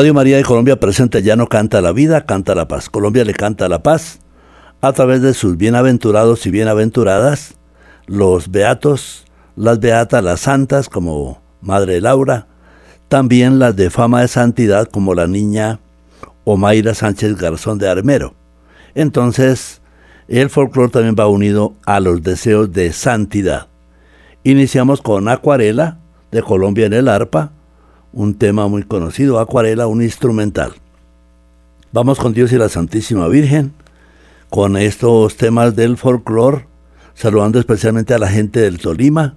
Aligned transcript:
Radio 0.00 0.14
María 0.14 0.38
de 0.38 0.44
Colombia 0.44 0.80
presente 0.80 1.22
ya 1.22 1.36
no 1.36 1.46
canta 1.46 1.82
la 1.82 1.92
vida, 1.92 2.24
canta 2.24 2.54
la 2.54 2.66
paz. 2.66 2.88
Colombia 2.88 3.22
le 3.22 3.34
canta 3.34 3.68
la 3.68 3.82
paz 3.82 4.20
a 4.80 4.94
través 4.94 5.20
de 5.20 5.34
sus 5.34 5.58
bienaventurados 5.58 6.46
y 6.46 6.50
bienaventuradas, 6.50 7.58
los 8.06 8.50
beatos, 8.50 9.26
las 9.56 9.78
beatas, 9.78 10.24
las 10.24 10.40
santas 10.40 10.88
como 10.88 11.42
Madre 11.60 12.00
Laura, 12.00 12.46
también 13.08 13.58
las 13.58 13.76
de 13.76 13.90
fama 13.90 14.22
de 14.22 14.28
santidad 14.28 14.88
como 14.88 15.14
la 15.14 15.26
niña 15.26 15.80
Omaira 16.44 16.94
Sánchez 16.94 17.36
Garzón 17.36 17.76
de 17.76 17.90
Armero. 17.90 18.32
Entonces, 18.94 19.82
el 20.28 20.48
folclore 20.48 20.92
también 20.92 21.14
va 21.14 21.26
unido 21.26 21.74
a 21.84 22.00
los 22.00 22.22
deseos 22.22 22.72
de 22.72 22.94
santidad. 22.94 23.66
Iniciamos 24.44 25.02
con 25.02 25.28
Acuarela 25.28 25.98
de 26.30 26.42
Colombia 26.42 26.86
en 26.86 26.94
el 26.94 27.06
arpa, 27.06 27.52
un 28.12 28.34
tema 28.34 28.68
muy 28.68 28.82
conocido, 28.82 29.38
Acuarela, 29.38 29.86
un 29.86 30.02
instrumental. 30.02 30.72
Vamos 31.92 32.18
con 32.18 32.32
Dios 32.32 32.52
y 32.52 32.56
la 32.56 32.68
Santísima 32.68 33.28
Virgen, 33.28 33.72
con 34.48 34.76
estos 34.76 35.36
temas 35.36 35.76
del 35.76 35.96
folclore, 35.96 36.66
saludando 37.14 37.58
especialmente 37.58 38.14
a 38.14 38.18
la 38.18 38.28
gente 38.28 38.60
del 38.60 38.78
Tolima. 38.78 39.36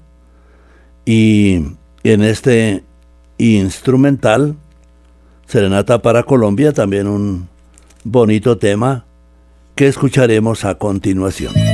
Y 1.05 1.65
en 2.03 2.23
este 2.23 2.83
instrumental, 3.37 4.55
Serenata 5.47 6.01
para 6.01 6.23
Colombia, 6.23 6.73
también 6.73 7.07
un 7.07 7.49
bonito 8.03 8.57
tema 8.57 9.05
que 9.75 9.87
escucharemos 9.87 10.65
a 10.65 10.75
continuación. 10.75 11.72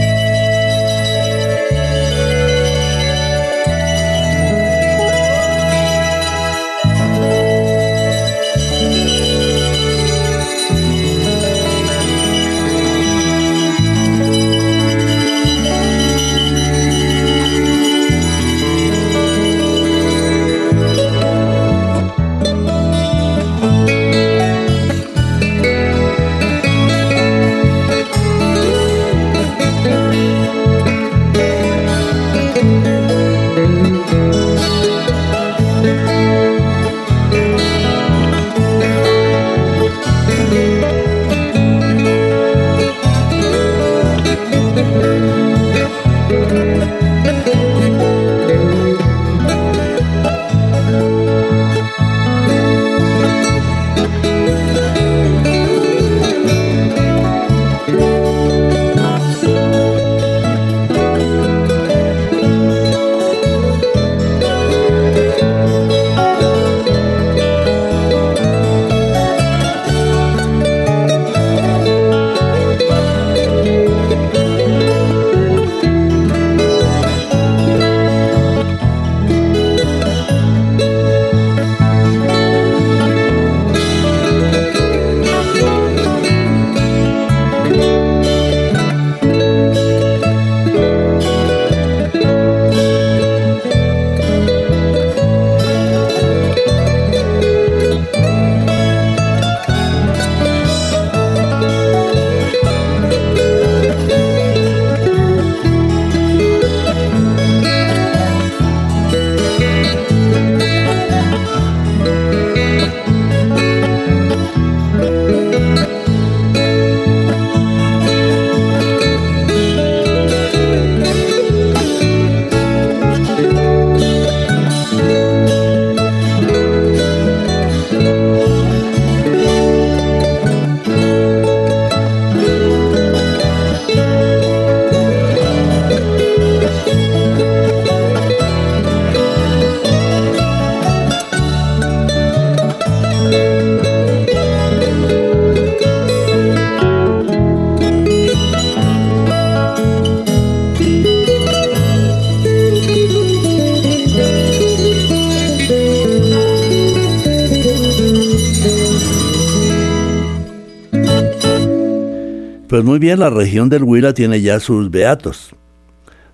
Pues 163.10 163.18
la 163.18 163.32
región 163.32 163.70
del 163.70 163.82
Huila 163.82 164.14
tiene 164.14 164.40
ya 164.40 164.60
sus 164.60 164.92
beatos. 164.92 165.56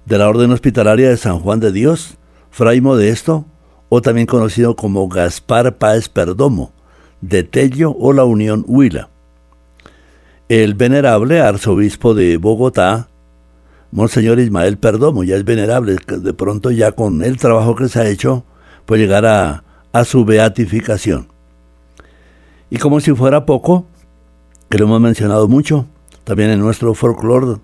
De 0.05 0.17
la 0.17 0.27
Orden 0.27 0.51
Hospitalaria 0.51 1.07
de 1.07 1.15
San 1.15 1.39
Juan 1.39 1.61
de 1.61 1.71
Dios, 1.71 2.17
Fray 2.51 2.81
Modesto, 2.81 3.45
o 3.87 4.01
también 4.01 4.27
conocido 4.27 4.75
como 4.75 5.07
Gaspar 5.07 5.77
Páez 5.77 6.09
Perdomo, 6.09 6.73
de 7.21 7.43
Tello 7.43 7.95
o 7.97 8.11
la 8.11 8.25
Unión 8.25 8.65
Huila. 8.67 9.07
El 10.49 10.73
venerable 10.73 11.39
arzobispo 11.39 12.13
de 12.13 12.35
Bogotá, 12.35 13.07
Monseñor 13.91 14.39
Ismael 14.39 14.77
Perdomo, 14.77 15.23
ya 15.23 15.37
es 15.37 15.45
venerable, 15.45 15.95
de 16.05 16.33
pronto 16.33 16.71
ya 16.71 16.91
con 16.91 17.23
el 17.23 17.37
trabajo 17.37 17.73
que 17.77 17.87
se 17.87 18.01
ha 18.01 18.09
hecho, 18.09 18.43
puede 18.85 19.03
llegar 19.03 19.25
a, 19.25 19.63
a 19.93 20.03
su 20.03 20.25
beatificación. 20.25 21.29
Y 22.69 22.79
como 22.79 22.99
si 22.99 23.13
fuera 23.13 23.45
poco, 23.45 23.85
que 24.69 24.77
lo 24.77 24.87
hemos 24.87 24.99
mencionado 24.99 25.47
mucho, 25.47 25.87
también 26.25 26.49
en 26.49 26.59
nuestro 26.59 26.93
folclore, 26.93 27.61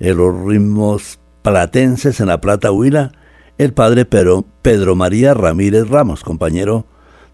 eh, 0.00 0.14
los 0.14 0.34
ritmos 0.44 1.20
platenses 1.42 2.18
en 2.20 2.26
La 2.26 2.40
Plata, 2.40 2.72
Huila, 2.72 3.12
el 3.58 3.72
padre 3.74 4.06
Pedro, 4.06 4.44
Pedro 4.62 4.96
María 4.96 5.34
Ramírez 5.34 5.88
Ramos, 5.88 6.24
compañero 6.24 6.86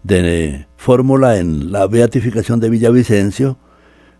de 0.03 0.67
fórmula 0.75 1.37
en 1.37 1.71
la 1.71 1.87
beatificación 1.87 2.59
de 2.59 2.69
Villavicencio, 2.69 3.57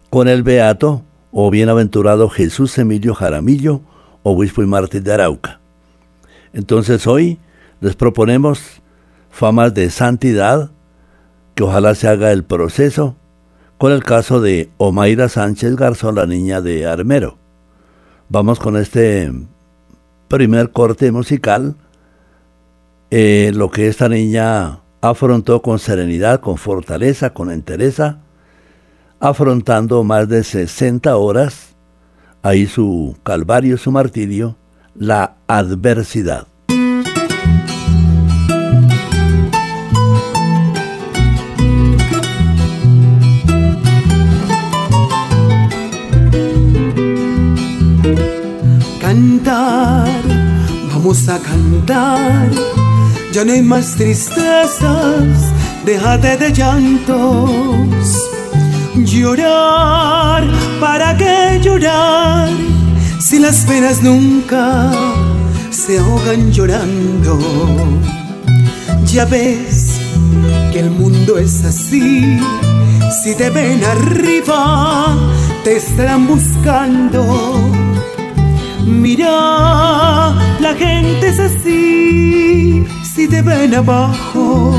con 0.10 0.30
el 0.30 0.42
beato 0.42 1.04
o 1.32 1.52
bienaventurado 1.52 2.30
Jesús 2.30 2.78
Emilio 2.78 3.14
Jaramillo, 3.14 3.82
obispo 4.24 4.64
y 4.64 4.68
mártir 4.68 5.04
de 5.04 5.14
Arauca. 5.14 5.60
Entonces 6.54 7.06
hoy 7.08 7.40
les 7.82 7.96
proponemos 7.96 8.82
famas 9.30 9.74
de 9.74 9.90
santidad, 9.90 10.72
que 11.56 11.64
ojalá 11.64 11.94
se 11.94 12.08
haga 12.08 12.32
el 12.32 12.46
proceso, 12.46 13.18
con 13.78 13.92
el 13.92 14.04
caso 14.04 14.42
de 14.42 14.70
Omaira 14.78 15.30
Sánchez 15.30 15.76
Garzón, 15.76 16.16
la 16.16 16.26
niña 16.26 16.62
de 16.62 16.88
Armero. 16.88 17.38
Vamos 18.30 18.60
con 18.60 18.76
este 18.76 19.32
primer 20.28 20.72
corte 20.72 21.12
musical, 21.12 21.76
eh, 23.12 23.52
lo 23.54 23.70
que 23.70 23.88
esta 23.88 24.10
niña 24.10 24.80
afrontó 25.02 25.62
con 25.62 25.80
serenidad, 25.80 26.40
con 26.42 26.58
fortaleza, 26.58 27.34
con 27.34 27.52
entereza, 27.52 28.20
afrontando 29.20 30.04
más 30.04 30.28
de 30.28 30.44
60 30.44 31.16
horas, 31.16 31.76
ahí 32.42 32.66
su 32.66 33.16
calvario, 33.24 33.78
su 33.78 33.92
martirio, 33.92 34.58
la 34.96 35.38
adversidad. 35.48 36.48
Cantar, 49.18 50.22
vamos 50.94 51.28
a 51.28 51.40
cantar, 51.40 52.52
ya 53.34 53.44
no 53.44 53.52
hay 53.52 53.64
más 53.64 53.96
tristezas, 53.96 55.52
déjate 55.84 56.38
de 56.38 56.54
llantos 56.54 58.30
Llorar, 58.96 60.44
¿para 60.80 61.18
qué 61.18 61.60
llorar? 61.64 62.50
Si 63.20 63.40
las 63.40 63.66
penas 63.66 64.04
nunca 64.04 64.92
se 65.72 65.98
ahogan 65.98 66.52
llorando. 66.52 67.40
Ya 69.06 69.26
ves 69.26 70.00
que 70.72 70.82
el 70.82 70.92
mundo 70.92 71.40
es 71.40 71.66
así. 71.66 72.40
Si 73.24 73.34
te 73.34 73.50
ven 73.50 73.84
arriba, 73.84 75.18
te 75.64 75.78
estarán 75.78 76.28
buscando. 76.28 77.87
Mira, 78.88 80.34
la 80.60 80.74
gente 80.76 81.28
es 81.28 81.40
así. 81.40 82.86
Si 83.04 83.28
te 83.28 83.42
ven 83.42 83.76
abajo, 83.76 84.74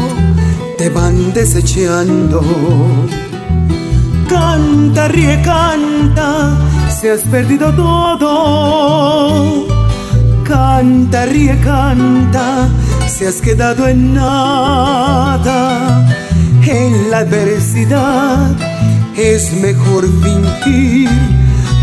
te 0.78 0.88
van 0.88 1.32
desechando. 1.34 2.40
Canta, 4.28 5.08
ríe, 5.08 5.40
canta, 5.42 6.58
se 6.88 7.10
has 7.10 7.20
perdido 7.22 7.72
todo. 7.74 9.66
Canta, 10.44 11.26
ríe, 11.26 11.58
canta, 11.60 12.68
se 13.06 13.28
has 13.28 13.40
quedado 13.40 13.86
en 13.88 14.14
nada. 14.14 16.06
En 16.62 17.10
la 17.10 17.18
adversidad 17.18 18.56
es 19.16 19.52
mejor 19.54 20.06
fingir, 20.22 21.08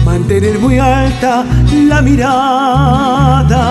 mantener 0.05 0.59
muy 0.59 0.79
alta 0.79 1.43
la 1.89 2.01
mirada. 2.01 3.63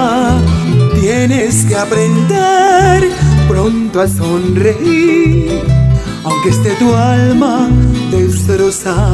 Tienes 1.00 1.64
que 1.64 1.76
aprender 1.76 3.11
pronto 3.49 4.00
a 4.00 4.09
sonreír 4.09 5.85
aunque 6.25 6.49
esté 6.49 6.71
tu 6.76 6.95
alma 6.95 7.69
destrozada. 8.11 9.11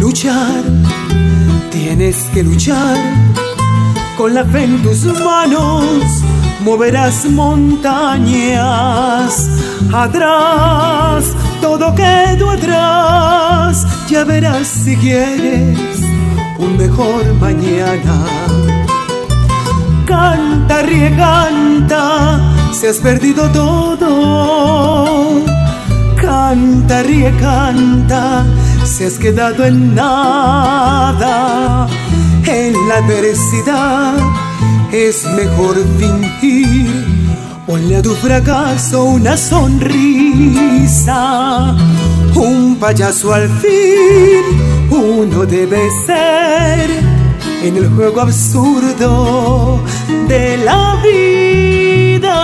Luchar, 0.00 0.65
tienes 1.96 2.24
que 2.34 2.42
luchar 2.42 2.96
con 4.18 4.34
la 4.34 4.44
fe 4.44 4.64
en 4.64 4.82
tus 4.82 5.04
manos 5.04 5.94
moverás 6.62 7.24
montañas 7.24 8.68
atrás 9.94 11.24
todo 11.62 11.94
quedó 11.94 12.50
atrás, 12.50 13.86
ya 14.08 14.24
verás 14.24 14.66
si 14.66 14.94
quieres 14.96 15.78
un 16.58 16.76
mejor 16.76 17.32
mañana. 17.40 18.26
Canta, 20.04 20.82
ríe, 20.82 21.16
canta, 21.16 22.40
si 22.72 22.86
has 22.86 22.98
perdido 22.98 23.48
todo. 23.50 25.42
Canta, 26.20 27.02
ríe, 27.02 27.32
si 28.86 29.04
has 29.04 29.18
quedado 29.18 29.64
en 29.64 29.94
nada. 29.94 31.86
En 32.46 32.72
la 32.88 32.96
adversidad 32.96 34.14
es 34.92 35.24
mejor 35.36 35.76
fingir 35.98 37.16
Ponle 37.66 37.96
a 37.96 38.02
tu 38.02 38.14
fracaso 38.14 39.02
una 39.02 39.36
sonrisa, 39.36 40.14
un 42.36 42.76
payaso 42.76 43.34
al 43.34 43.48
fin, 43.48 44.44
uno 44.88 45.44
debe 45.44 45.90
ser 46.06 46.88
en 47.64 47.76
el 47.76 47.88
juego 47.88 48.20
absurdo 48.20 49.80
de 50.28 50.58
la 50.58 51.02
vida. 51.02 52.36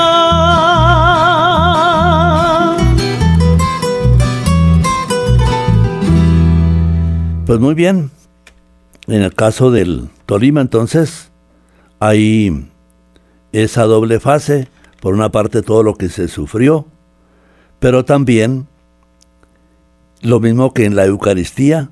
Pues 7.44 7.58
muy 7.58 7.74
bien, 7.74 8.12
en 9.08 9.22
el 9.22 9.34
caso 9.34 9.72
del 9.72 10.08
Tolima 10.26 10.60
entonces 10.60 11.32
hay 11.98 12.70
esa 13.50 13.82
doble 13.82 14.20
fase 14.20 14.68
por 15.00 15.12
una 15.12 15.32
parte 15.32 15.62
todo 15.62 15.82
lo 15.82 15.96
que 15.96 16.08
se 16.08 16.28
sufrió, 16.28 16.86
pero 17.80 18.04
también 18.04 18.68
lo 20.20 20.38
mismo 20.38 20.72
que 20.72 20.84
en 20.84 20.94
la 20.94 21.04
Eucaristía 21.04 21.90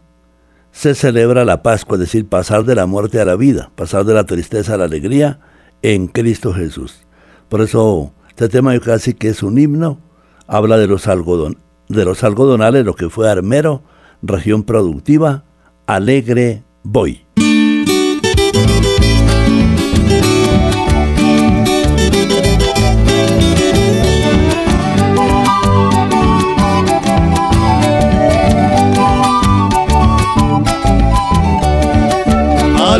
se 0.70 0.94
celebra 0.94 1.44
la 1.44 1.64
Pascua, 1.64 1.96
es 1.96 2.00
decir, 2.00 2.28
pasar 2.28 2.64
de 2.64 2.76
la 2.76 2.86
muerte 2.86 3.20
a 3.20 3.24
la 3.24 3.34
vida, 3.34 3.72
pasar 3.74 4.04
de 4.04 4.14
la 4.14 4.24
tristeza 4.24 4.74
a 4.74 4.76
la 4.76 4.84
alegría 4.84 5.40
en 5.82 6.06
Cristo 6.06 6.52
Jesús. 6.54 7.06
Por 7.48 7.60
eso 7.60 8.12
este 8.28 8.48
tema 8.48 8.72
yo 8.72 8.80
casi 8.80 9.14
que 9.14 9.28
es 9.28 9.42
un 9.42 9.58
himno, 9.58 9.98
habla 10.46 10.78
de 10.78 10.86
los, 10.86 11.08
algodon, 11.08 11.58
de 11.88 12.04
los 12.04 12.22
algodonales, 12.22 12.84
lo 12.84 12.94
que 12.94 13.10
fue 13.10 13.28
Armero, 13.28 13.82
región 14.22 14.62
productiva, 14.62 15.44
alegre 15.86 16.62
voy. 16.82 17.24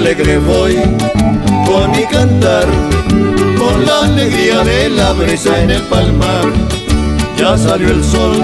alegre 0.00 0.38
voy 0.38 0.76
con 1.66 1.90
mi 1.90 2.04
cantar, 2.04 2.64
con 3.58 3.84
la 3.84 4.06
alegría 4.06 4.64
de 4.64 4.88
la 4.88 5.12
brisa 5.12 5.62
en 5.62 5.70
el 5.70 5.82
palmar. 5.82 6.46
Ya 7.36 7.58
salió 7.58 7.90
el 7.90 8.02
sol, 8.02 8.36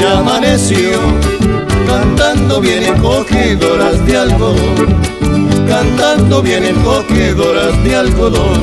ya 0.00 0.18
amaneció, 0.18 0.98
cantando 1.92 2.60
bien 2.60 2.84
cogedoras 3.00 4.04
de 4.06 4.16
algodón, 4.16 4.86
cantando 5.68 6.42
bien 6.42 6.74
cogedoras 6.82 7.84
de 7.84 7.96
algodón. 7.96 8.62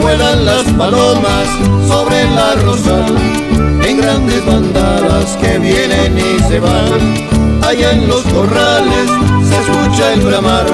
Vuelan 0.00 0.44
las 0.44 0.64
palomas 0.72 1.48
sobre 1.86 2.24
la 2.30 2.54
rosal, 2.64 3.16
en 3.86 3.96
grandes 3.98 4.44
bandadas 4.46 5.36
que 5.40 5.58
vienen 5.58 6.18
y 6.18 6.42
se 6.48 6.58
van. 6.60 7.62
Allá 7.62 7.92
en 7.92 8.08
los 8.08 8.22
corrales 8.22 9.08
se 9.48 9.56
escucha 9.60 10.12
el 10.14 10.20
bramar 10.20 10.66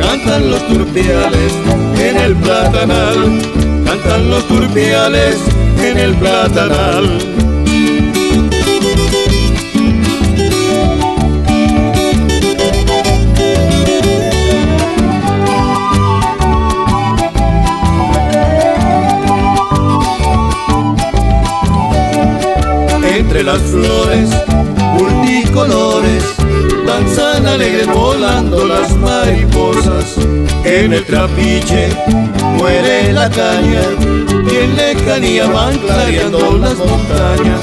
cantan 0.00 0.50
los 0.50 0.66
turpiales 0.68 1.52
en 1.98 2.16
el 2.16 2.36
platanal, 2.36 3.40
cantan 3.84 4.30
los 4.30 4.46
turpiales 4.46 5.36
en 5.78 5.98
el 5.98 6.14
platanal. 6.16 7.47
Las 23.34 23.60
flores, 23.60 24.30
multicolores, 24.94 26.24
danzan 26.86 27.46
alegres 27.46 27.86
volando 27.86 28.66
las 28.66 28.90
mariposas. 28.96 30.16
En 30.64 30.92
el 30.92 31.04
trapiche 31.04 31.90
muere 32.56 33.12
la 33.12 33.30
caña 33.30 33.82
y 34.50 34.56
en 34.56 34.76
lejanía 34.76 35.46
van 35.46 35.78
clareando 35.78 36.58
las 36.58 36.76
montañas. 36.78 37.60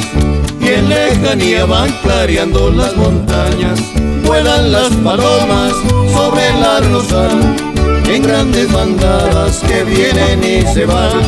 Y 0.61 0.67
en 0.69 0.89
lejanía 0.89 1.65
van 1.65 1.91
clareando 2.03 2.71
las 2.71 2.95
montañas. 2.95 3.79
Vuelan 4.23 4.71
las 4.71 4.89
palomas 5.03 5.73
sobre 6.13 6.59
la 6.59 6.79
rosal 6.79 7.55
en 8.07 8.23
grandes 8.23 8.71
bandadas 8.71 9.61
que 9.67 9.83
vienen 9.83 10.43
y 10.43 10.61
se 10.73 10.85
van. 10.85 11.21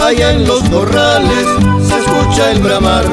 Allá 0.00 0.32
en 0.32 0.46
los 0.46 0.62
corrales 0.64 1.46
se 1.82 1.98
escucha 1.98 2.52
el 2.52 2.60
bramar, 2.60 3.04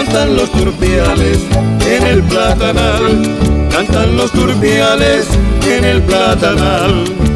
cantan 0.00 0.34
los 0.34 0.50
turpiales 0.52 1.38
en 1.86 2.06
el 2.06 2.22
platanal, 2.22 3.68
cantan 3.70 4.16
los 4.16 4.32
turpiales 4.32 5.28
en 5.66 5.84
el 5.84 6.02
platanal. 6.02 7.29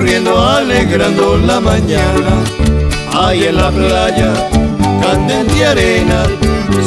Corriendo 0.00 0.42
alegrando 0.42 1.36
la 1.36 1.60
mañana. 1.60 2.32
Ahí 3.12 3.44
en 3.44 3.56
la 3.56 3.70
playa, 3.70 4.32
candente 5.02 5.66
arena, 5.66 6.22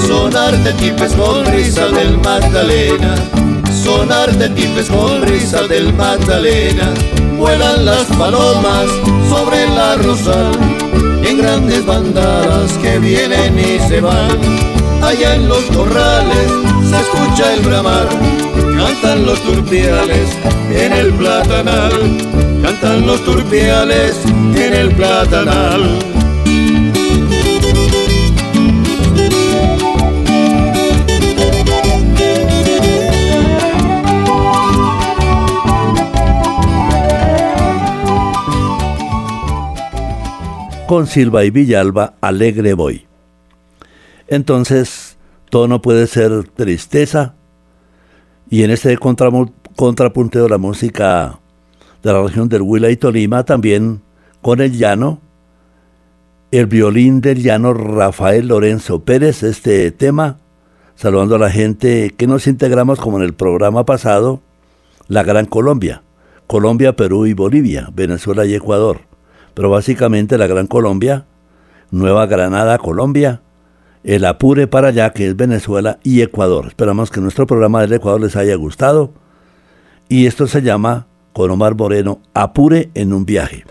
sonar 0.07 0.57
de 0.63 0.73
tipes 0.73 1.13
con 1.13 1.45
risa 1.45 1.89
del 1.89 2.17
Magdalena. 2.17 3.13
Sonar 3.83 4.31
de 4.31 4.49
tipes 4.49 4.89
con 4.89 5.21
risa 5.27 5.61
del 5.67 5.93
Magdalena. 5.93 6.91
Vuelan 7.37 7.85
las 7.85 8.05
palomas 8.17 8.87
sobre 9.29 9.67
la 9.67 9.95
rosal, 9.97 10.51
en 11.23 11.37
grandes 11.37 11.85
bandadas 11.85 12.71
que 12.81 12.97
vienen 12.97 13.59
y 13.59 13.77
se 13.87 14.01
van. 14.01 14.39
Allá 15.03 15.35
en 15.35 15.47
los 15.47 15.63
corrales 15.65 16.47
se 16.89 16.99
escucha 16.99 17.53
el 17.53 17.61
bramar, 17.61 18.07
cantan 18.75 19.23
los 19.23 19.39
turpiales 19.41 20.29
en 20.71 20.93
el 20.93 21.13
platanal 21.13 22.52
los 22.81 23.23
turpiales 23.23 24.25
en 24.25 24.73
el 24.73 24.95
platanal. 24.95 25.81
Con 40.87 41.07
Silva 41.07 41.43
y 41.43 41.49
Villalba, 41.49 42.15
alegre 42.21 42.73
voy. 42.73 43.05
Entonces, 44.27 45.17
todo 45.49 45.67
no 45.67 45.81
puede 45.81 46.07
ser 46.07 46.47
tristeza. 46.49 47.35
Y 48.49 48.63
en 48.63 48.71
este 48.71 48.97
contrapunteo 48.97 50.47
la 50.47 50.57
música 50.57 51.39
de 52.03 52.11
la 52.13 52.21
región 52.21 52.49
del 52.49 52.61
Huila 52.61 52.91
y 52.91 52.97
Tolima, 52.97 53.43
también 53.43 54.01
con 54.41 54.59
el 54.59 54.77
llano, 54.77 55.19
el 56.51 56.67
violín 56.67 57.21
del 57.21 57.41
llano 57.41 57.73
Rafael 57.73 58.49
Lorenzo 58.49 58.99
Pérez, 58.99 59.41
este 59.41 59.89
tema, 59.91 60.37
saludando 60.95 61.35
a 61.35 61.39
la 61.39 61.49
gente 61.49 62.13
que 62.15 62.27
nos 62.27 62.45
integramos 62.45 62.99
como 62.99 63.17
en 63.17 63.23
el 63.23 63.33
programa 63.33 63.85
pasado, 63.85 64.41
la 65.07 65.23
Gran 65.23 65.45
Colombia, 65.45 66.03
Colombia, 66.45 66.95
Perú 66.95 67.25
y 67.25 67.33
Bolivia, 67.33 67.89
Venezuela 67.95 68.45
y 68.45 68.53
Ecuador, 68.53 69.01
pero 69.53 69.69
básicamente 69.69 70.37
la 70.37 70.47
Gran 70.47 70.67
Colombia, 70.67 71.25
Nueva 71.89 72.25
Granada, 72.25 72.77
Colombia, 72.79 73.41
el 74.03 74.25
Apure 74.25 74.67
para 74.67 74.89
allá, 74.89 75.11
que 75.11 75.27
es 75.27 75.37
Venezuela 75.37 75.99
y 76.03 76.21
Ecuador. 76.21 76.67
Esperamos 76.67 77.09
que 77.09 77.21
nuestro 77.21 77.47
programa 77.47 77.79
del 77.79 77.93
Ecuador 77.93 78.19
les 78.19 78.35
haya 78.35 78.55
gustado. 78.55 79.13
Y 80.09 80.25
esto 80.25 80.47
se 80.47 80.61
llama 80.61 81.07
con 81.33 81.51
Omar 81.51 81.75
Moreno, 81.75 82.21
Apure 82.33 82.89
en 82.93 83.11
un 83.11 83.25
viaje. 83.25 83.65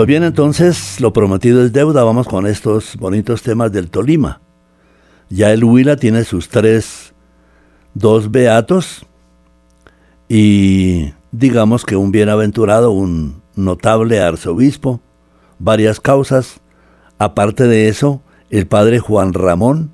Pues 0.00 0.08
bien, 0.08 0.24
entonces 0.24 0.98
lo 0.98 1.12
prometido 1.12 1.62
es 1.62 1.74
deuda. 1.74 2.02
Vamos 2.04 2.26
con 2.26 2.46
estos 2.46 2.96
bonitos 2.96 3.42
temas 3.42 3.70
del 3.70 3.90
Tolima. 3.90 4.40
Ya 5.28 5.52
el 5.52 5.62
Huila 5.62 5.96
tiene 5.96 6.24
sus 6.24 6.48
tres, 6.48 7.12
dos 7.92 8.30
beatos 8.30 9.04
y 10.26 11.12
digamos 11.32 11.84
que 11.84 11.96
un 11.96 12.12
bienaventurado, 12.12 12.90
un 12.90 13.42
notable 13.54 14.20
arzobispo, 14.20 15.00
varias 15.58 16.00
causas. 16.00 16.60
Aparte 17.18 17.64
de 17.64 17.88
eso, 17.88 18.22
el 18.48 18.66
padre 18.66 18.98
Juan 18.98 19.34
Ramón 19.34 19.90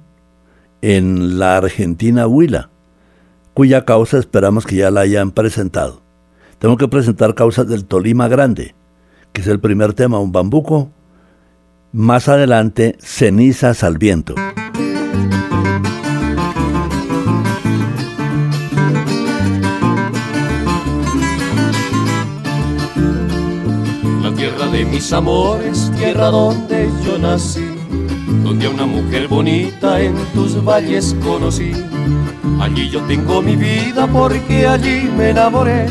en 0.83 1.38
la 1.38 1.57
Argentina 1.57 2.27
Huila, 2.27 2.70
cuya 3.55 3.85
causa 3.85 4.18
esperamos 4.18 4.66
que 4.66 4.77
ya 4.77 4.90
la 4.90 5.01
hayan 5.01 5.33
presentado. 5.33 6.03
Tengo 6.59 6.77
que 6.77 6.88
presentar 6.88 7.35
causas 7.35 7.68
del 7.68 7.85
Tolima 7.85 8.29
Grande, 8.29 8.75
que 9.33 9.40
es 9.42 9.46
el 9.46 9.61
primer 9.61 9.92
tema, 9.92 10.20
un 10.20 10.33
bambuco. 10.33 10.90
Más 11.92 12.29
adelante, 12.29 12.96
cenizas 13.01 13.83
al 13.83 13.99
viento. 13.99 14.35
De 24.77 24.85
mis 24.85 25.11
amores, 25.11 25.91
tierra 25.97 26.27
donde 26.27 26.91
yo 27.03 27.17
nací, 27.17 27.65
donde 28.45 28.67
a 28.67 28.71
una 28.71 28.85
mujer 28.85 29.27
bonita 29.27 30.03
en 30.03 30.15
tus 30.35 30.62
valles 30.62 31.17
conocí. 31.25 31.73
Allí 32.61 32.91
yo 32.91 33.01
tengo 33.05 33.41
mi 33.41 33.57
vida 33.57 34.07
porque 34.07 34.67
allí 34.67 35.11
me 35.17 35.31
enamoré. 35.31 35.87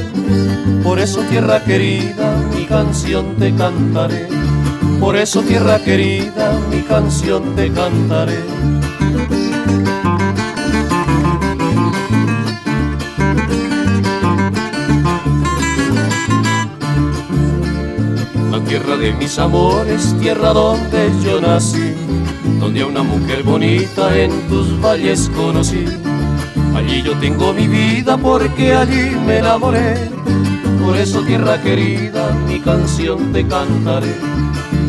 Por 0.83 0.99
eso 0.99 1.21
tierra 1.21 1.63
querida, 1.63 2.37
mi 2.55 2.65
canción 2.65 3.35
te 3.39 3.51
cantaré. 3.55 4.27
Por 4.99 5.15
eso 5.15 5.41
tierra 5.41 5.79
querida, 5.79 6.53
mi 6.69 6.81
canción 6.81 7.55
te 7.55 7.71
cantaré. 7.71 8.37
Tierra 18.77 18.97
de 18.97 19.13
mis 19.13 19.39
amores, 19.39 20.13
tierra 20.19 20.51
donde 20.51 21.09
yo 21.23 21.39
nací, 21.39 21.95
donde 22.59 22.81
a 22.81 22.87
una 22.87 23.03
mujer 23.03 23.41
bonita 23.41 24.13
en 24.17 24.31
tus 24.49 24.81
valles 24.81 25.31
conocí. 25.33 25.85
Allí 26.75 27.01
yo 27.01 27.17
tengo 27.19 27.53
mi 27.53 27.69
vida 27.69 28.17
porque 28.17 28.73
allí 28.73 29.15
me 29.25 29.37
enamoré. 29.37 30.09
Por 30.83 30.97
eso 30.97 31.21
tierra 31.21 31.61
querida, 31.61 32.31
mi 32.49 32.59
canción 32.59 33.31
te 33.31 33.47
cantaré. 33.47 34.13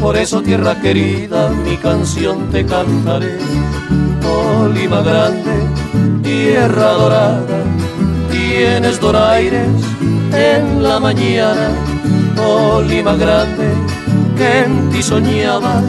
Por 0.00 0.16
eso 0.16 0.42
tierra 0.42 0.80
querida, 0.80 1.50
mi 1.50 1.76
canción 1.76 2.50
te 2.50 2.66
cantaré. 2.66 3.38
Oh 4.28 4.66
Lima 4.66 5.00
grande, 5.00 5.54
tierra 6.24 6.90
dorada, 6.90 7.62
tienes 8.32 8.98
doraires 8.98 9.68
en 10.32 10.82
la 10.82 10.98
mañana. 10.98 11.95
Oh 12.48 12.80
Lima 12.80 13.14
grande, 13.16 13.72
que 14.36 14.60
en 14.60 14.88
ti 14.90 15.02
soñaba. 15.02 15.82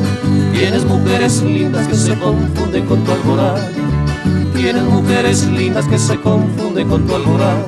Tienes 0.53 0.85
mujeres 0.85 1.43
lindas 1.43 1.87
que 1.87 1.95
se 1.95 2.17
confunden 2.17 2.85
con 2.85 3.03
tu 3.03 3.11
alborada. 3.11 3.69
Tienes 4.55 4.83
mujeres 4.83 5.45
lindas 5.45 5.85
que 5.85 5.99
se 5.99 6.19
confunden 6.19 6.87
con 6.89 7.05
tu 7.05 7.13
alborada. 7.13 7.63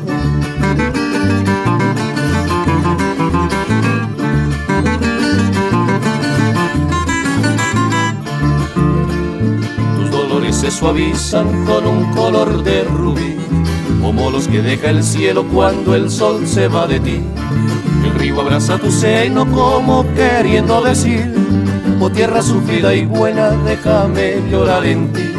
Tus 9.97 10.11
dolores 10.11 10.55
se 10.55 10.71
suavizan 10.71 11.65
con 11.65 11.85
un 11.85 12.11
color 12.13 12.63
de 12.63 12.85
rubí, 12.85 13.37
como 14.01 14.31
los 14.31 14.47
que 14.47 14.63
deja 14.63 14.89
el 14.89 15.03
cielo 15.03 15.45
cuando 15.45 15.93
el 15.93 16.09
sol 16.09 16.47
se 16.47 16.67
va 16.67 16.87
de 16.87 16.99
ti. 16.99 17.21
El 18.09 18.15
río 18.15 18.41
abraza 18.41 18.79
tu 18.79 18.91
seno 18.91 19.45
como 19.51 20.03
queriendo 20.15 20.81
decir, 20.81 21.31
oh 21.99 22.09
tierra 22.09 22.41
sufrida 22.41 22.95
y 22.95 23.05
buena, 23.05 23.51
déjame 23.65 24.41
llorar 24.49 24.83
en 24.85 25.13
ti. 25.13 25.31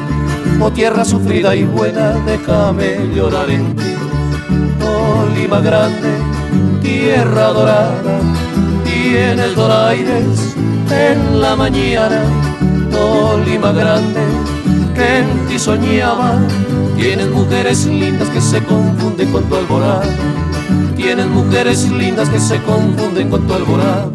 Oh 0.60 0.70
tierra 0.70 1.04
sufrida 1.04 1.56
y 1.56 1.64
buena, 1.64 2.12
déjame 2.26 2.96
llorar 3.12 3.50
en 3.50 3.74
ti. 3.74 3.94
Oh 4.82 5.26
Lima 5.34 5.58
grande, 5.60 6.12
tierra 6.80 7.48
dorada, 7.48 8.20
tienes 8.84 9.56
doraires 9.56 10.54
en 10.90 11.40
la 11.40 11.56
mañana. 11.56 12.22
Oh 12.96 13.36
Lima 13.44 13.72
grande, 13.72 14.20
que 14.94 15.18
en 15.18 15.46
ti 15.48 15.58
soñaba. 15.58 16.38
Tienes 16.96 17.30
mujeres 17.30 17.86
lindas 17.86 18.28
que 18.28 18.40
se 18.40 18.62
confunden 18.62 19.32
con 19.32 19.42
tu 19.44 19.56
alborada. 19.56 20.04
Tienes 20.96 21.26
mujeres 21.26 21.90
lindas 21.90 22.28
que 22.28 22.40
se 22.40 22.60
confunden 22.62 23.30
con 23.30 23.46
tu 23.46 23.54
alborada. 23.54 24.10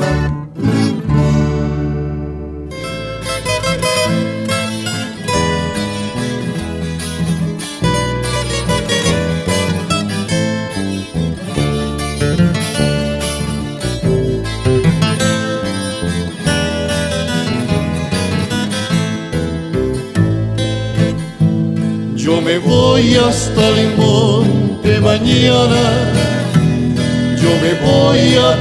Yo 22.16 22.42
me 22.42 22.58
voy 22.58 23.16
hasta 23.18 23.68
el 23.70 23.96
monte 23.98 25.00
mañana, 25.00 26.35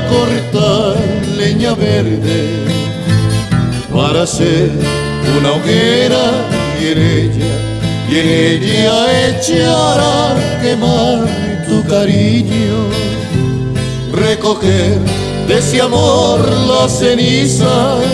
cortar 0.08 0.96
leña 1.36 1.74
verde 1.74 2.64
para 3.92 4.22
hacer 4.22 4.70
una 5.38 5.52
hoguera 5.52 6.24
y 6.80 6.86
en 6.92 6.98
ella, 6.98 7.54
y 8.10 8.18
en 8.18 8.62
ella 8.62 9.28
echar 9.28 10.00
a 10.00 10.60
quemar 10.62 11.18
tu 11.68 11.82
cariño, 11.88 12.88
recoger 14.12 14.98
de 15.48 15.58
ese 15.58 15.80
amor 15.80 16.40
las 16.66 16.98
cenizas 16.98 18.04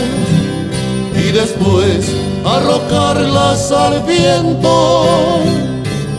y 1.14 1.33
después 1.33 2.11
arrojarlas 2.44 3.70
al 3.70 4.03
viento 4.03 5.40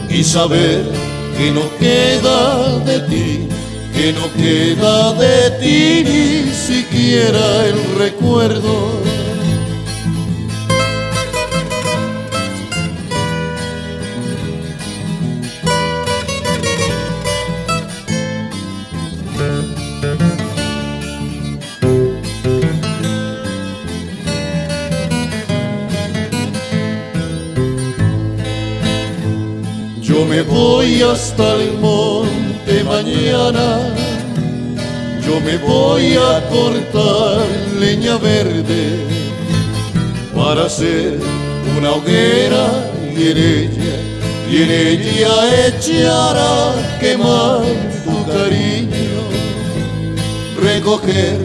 y 0.10 0.24
saber 0.24 0.84
que 1.38 1.52
no 1.52 1.62
queda 1.80 2.80
de 2.86 3.00
ti, 3.02 3.48
que 4.02 4.14
no 4.14 4.34
queda 4.34 5.14
de 5.14 5.52
ti 5.62 6.04
ni 6.04 6.52
siquiera 6.52 7.68
el 7.68 7.78
recuerdo. 8.00 8.74
Yo 30.02 30.26
me 30.26 30.42
voy 30.42 31.04
hasta 31.04 31.54
el 31.54 31.74
monte 31.78 32.41
mañana, 32.92 33.68
yo 35.26 35.40
me 35.40 35.56
voy 35.58 36.16
a 36.16 36.34
cortar 36.50 37.46
leña 37.80 38.18
verde 38.18 38.84
para 40.36 40.66
hacer 40.66 41.20
una 41.78 41.92
hoguera 41.92 42.66
y 43.16 43.22
en 43.32 43.38
ella, 43.38 43.96
y 44.52 44.56
en 44.64 44.72
ella 44.72 45.34
echar 45.68 46.36
a 46.38 47.00
quemar 47.00 47.62
tu 48.06 48.18
cariño, 48.32 49.22
recoger 50.62 51.38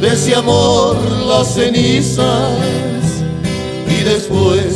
de 0.00 0.08
ese 0.08 0.36
amor 0.36 0.96
las 1.26 1.54
cenizas 1.54 2.52
y 3.88 3.98
después 4.04 4.70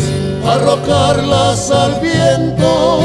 arrojarlas 0.44 1.70
al 1.70 2.00
viento 2.00 3.00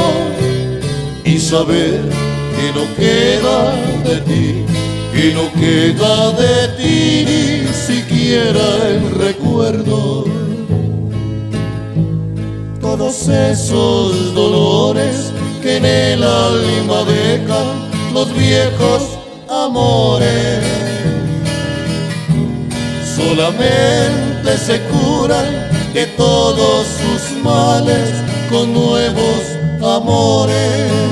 y 1.24 1.38
saber 1.38 2.21
que 2.62 2.72
no 2.72 2.94
queda 2.94 3.74
de 4.04 4.20
ti, 4.20 4.64
que 5.12 5.32
no 5.34 5.52
queda 5.52 6.30
de 6.30 6.68
ti 6.78 7.24
ni 7.26 7.66
siquiera 7.74 8.66
el 8.88 9.10
recuerdo. 9.18 10.24
Todos 12.80 13.28
esos 13.28 14.32
dolores 14.32 15.32
que 15.60 15.78
en 15.78 15.84
el 15.84 16.22
alma 16.22 17.02
dejan 17.04 18.14
los 18.14 18.32
viejos 18.32 19.02
amores 19.48 20.62
solamente 23.16 24.56
se 24.56 24.80
curan 24.82 25.46
de 25.92 26.06
todos 26.16 26.86
sus 26.86 27.42
males 27.42 28.08
con 28.50 28.72
nuevos 28.72 29.42
amores. 29.82 31.11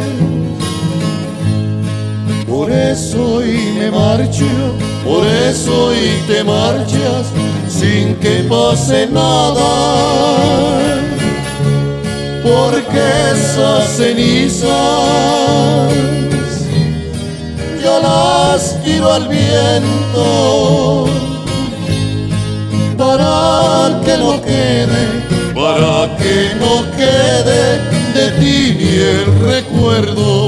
Por 5.50 5.56
eso 5.56 5.86
hoy 5.86 6.22
te 6.28 6.44
marchas 6.44 7.26
sin 7.68 8.14
que 8.16 8.44
pase 8.48 9.08
nada. 9.08 9.70
Porque 12.42 13.02
esas 13.32 13.88
cenizas 13.96 14.68
yo 17.82 18.00
las 18.00 18.82
tiro 18.84 19.12
al 19.12 19.28
viento 19.28 21.06
para 22.96 24.00
que 24.04 24.18
no 24.18 24.40
quede, 24.42 25.02
para 25.54 26.16
que 26.16 26.54
no 26.60 26.74
quede 26.96 27.62
de 28.14 28.30
ti 28.38 28.76
ni 28.78 28.92
el 28.98 29.26
recuerdo. 29.40 30.39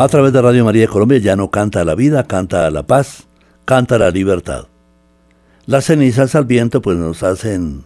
A 0.00 0.06
través 0.06 0.32
de 0.32 0.40
Radio 0.40 0.64
María 0.64 0.82
de 0.82 0.88
Colombia 0.88 1.18
ya 1.18 1.34
no 1.34 1.50
canta 1.50 1.84
la 1.84 1.96
vida, 1.96 2.22
canta 2.22 2.70
la 2.70 2.84
paz, 2.84 3.26
canta 3.64 3.98
la 3.98 4.12
libertad. 4.12 4.66
Las 5.66 5.86
cenizas 5.86 6.36
al 6.36 6.44
viento 6.44 6.80
pues 6.80 6.96
nos 6.96 7.24
hacen 7.24 7.82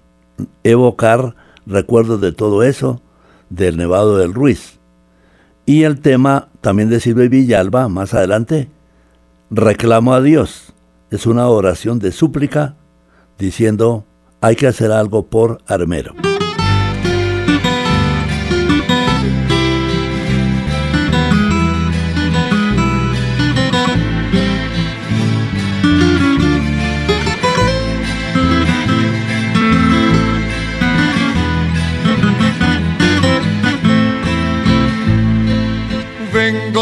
evocar 0.63 1.35
recuerdos 1.65 2.21
de 2.21 2.33
todo 2.33 2.65
eso, 2.65 3.01
del 3.49 3.79
Nevado 3.79 4.19
del 4.19 4.35
Ruiz. 4.35 4.79
Y 5.65 5.85
el 5.85 6.01
tema 6.01 6.49
también 6.61 6.91
de 6.91 7.01
Silvia 7.01 7.31
Villalba, 7.31 7.89
más 7.89 8.13
adelante, 8.13 8.69
reclamo 9.51 10.13
a 10.13 10.21
Dios. 10.21 10.75
Es 11.11 11.27
una 11.27 11.49
oración 11.49 11.99
de 11.99 12.13
súplica 12.13 12.77
diciendo, 13.39 14.05
hay 14.43 14.57
que 14.57 14.67
hacer 14.67 14.93
algo 14.93 15.29
por 15.29 15.63
Armero. 15.67 16.13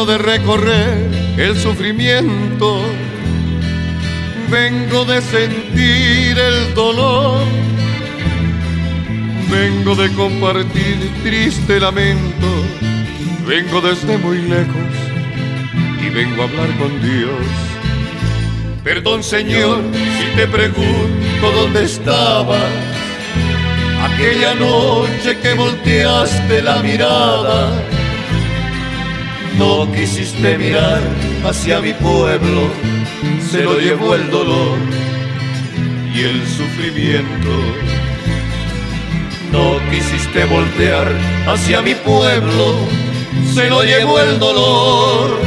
De 0.07 0.19
recorrer 0.19 1.11
el 1.37 1.59
sufrimiento, 1.59 2.83
vengo 4.49 5.05
de 5.05 5.21
sentir 5.21 6.39
el 6.39 6.75
dolor, 6.75 7.45
vengo 9.51 9.95
de 9.95 10.11
compartir 10.15 10.97
triste 11.23 11.81
lamento, 11.81 12.49
vengo 13.47 13.81
desde 13.81 14.17
muy 14.19 14.39
lejos 14.43 14.93
y 16.01 16.09
vengo 16.09 16.43
a 16.43 16.45
hablar 16.47 16.79
con 16.79 17.03
Dios. 17.03 17.47
Perdón 18.83 19.23
Señor 19.23 19.83
si 19.93 20.37
te 20.37 20.47
pregunto 20.47 21.53
dónde 21.55 21.85
estabas. 21.85 22.71
Aquella 24.03 24.55
noche 24.55 25.39
que 25.43 25.53
volteaste 25.55 26.63
la 26.63 26.83
mirada 26.83 28.00
no 29.59 29.91
quisiste 29.93 30.59
mirar 30.59 31.01
hacia 31.45 31.81
mi 31.81 31.93
pueblo, 31.93 32.71
se 33.51 33.63
lo 33.63 33.79
llevó 33.79 34.15
el 34.15 34.31
dolor 34.31 34.79
y 36.15 36.21
el 36.21 36.47
sufrimiento. 36.47 37.51
No 39.53 39.79
quisiste 39.91 40.45
voltear 40.45 41.09
hacia 41.47 41.83
mi 41.83 41.95
pueblo, 41.95 42.75
se 43.55 43.69
lo 43.69 43.83
llevó 43.83 44.21
el 44.21 44.39
dolor, 44.39 45.41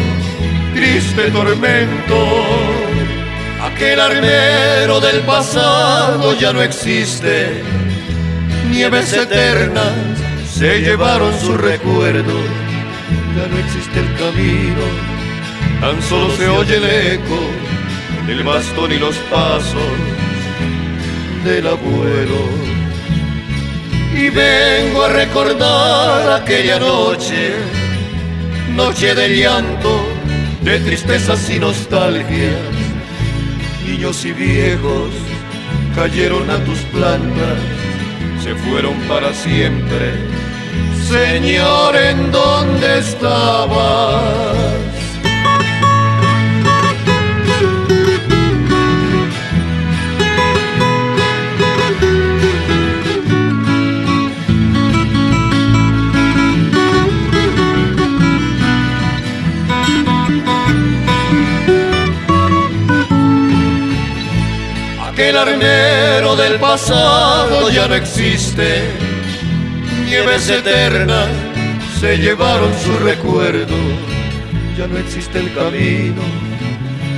triste 0.73 1.31
tormento. 1.31 2.43
Aquel 3.61 3.99
armero 3.99 4.99
del 4.99 5.21
pasado 5.21 6.33
ya 6.37 6.51
no 6.51 6.61
existe, 6.61 7.63
nieves 8.69 9.13
eternas 9.13 9.93
se 10.53 10.81
llevaron 10.81 11.33
su 11.39 11.57
recuerdo 11.57 12.62
ya 13.35 13.47
no 13.47 13.57
existe 13.57 13.99
el 13.99 14.13
camino, 14.15 14.85
tan 15.81 16.01
solo 16.03 16.35
se 16.35 16.47
oye 16.47 16.77
el 16.77 17.13
eco 17.13 17.39
del 18.27 18.43
bastón 18.43 18.91
y 18.91 18.99
los 18.99 19.15
pasos 19.31 19.91
del 21.43 21.67
abuelo. 21.67 22.41
Y 24.15 24.29
vengo 24.29 25.03
a 25.03 25.09
recordar 25.09 26.41
aquella 26.41 26.79
noche, 26.79 27.53
noche 28.75 29.15
de 29.15 29.35
llanto, 29.35 30.05
de 30.61 30.79
tristezas 30.79 31.49
y 31.49 31.59
nostalgias. 31.59 32.61
Niños 33.87 34.23
y 34.25 34.31
viejos 34.31 35.09
cayeron 35.95 36.49
a 36.51 36.63
tus 36.63 36.79
plantas, 36.93 37.57
se 38.43 38.53
fueron 38.55 38.93
para 39.07 39.33
siempre 39.33 40.32
Señor, 41.13 41.95
¿en 41.95 42.31
dónde 42.31 42.97
estabas? 42.97 44.23
Aquel 65.07 65.37
armero 65.37 66.35
del 66.35 66.59
pasado 66.59 67.69
ya 67.69 67.87
no 67.87 67.93
existe 67.93 69.02
nieves 70.13 70.47
eternas 70.47 71.27
se 71.99 72.17
llevaron 72.19 72.71
su 72.85 73.03
recuerdo, 73.03 73.75
ya 74.77 74.85
no 74.85 74.99
existe 74.99 75.39
el 75.39 75.51
camino, 75.55 76.21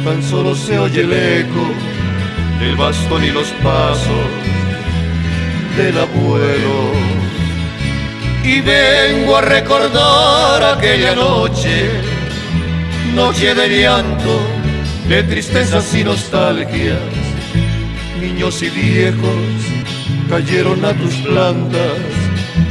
tan 0.05 0.23
solo 0.23 0.55
se 0.55 0.79
oye 0.79 1.01
el 1.01 1.11
eco 1.11 1.65
del 2.61 2.77
bastón 2.77 3.25
y 3.25 3.31
los 3.31 3.49
pasos 3.61 4.27
del 5.75 5.97
abuelo. 5.97 6.77
Y 8.45 8.61
vengo 8.61 9.35
a 9.35 9.41
recordar 9.41 10.77
aquella 10.77 11.15
noche, 11.15 11.89
noche 13.13 13.55
de 13.55 13.81
llanto, 13.81 14.39
de 15.09 15.21
tristezas 15.23 15.93
y 15.93 16.05
nostalgias, 16.05 16.99
niños 18.21 18.63
y 18.63 18.69
viejos 18.69 19.41
cayeron 20.29 20.85
a 20.85 20.93
tus 20.93 21.13
plantas 21.15 22.24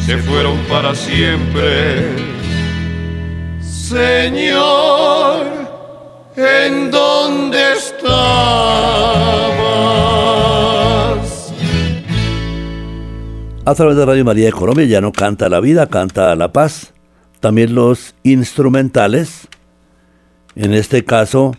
se 0.06 0.18
fueron 0.18 0.58
para 0.68 0.94
siempre. 0.94 2.14
Señor, 3.62 5.46
¿en 6.36 6.90
dónde 6.90 7.72
estabas? 7.72 8.14
A 13.64 13.74
través 13.74 13.96
de 13.96 14.04
Radio 14.04 14.26
María 14.26 14.46
de 14.46 14.52
Colombia 14.52 14.84
ya 14.84 15.00
no 15.00 15.10
canta 15.10 15.48
la 15.48 15.60
vida, 15.60 15.86
canta 15.86 16.36
la 16.36 16.52
paz. 16.52 16.92
También 17.40 17.74
los 17.74 18.14
instrumentales. 18.22 19.48
En 20.54 20.74
este 20.74 21.04
caso, 21.04 21.56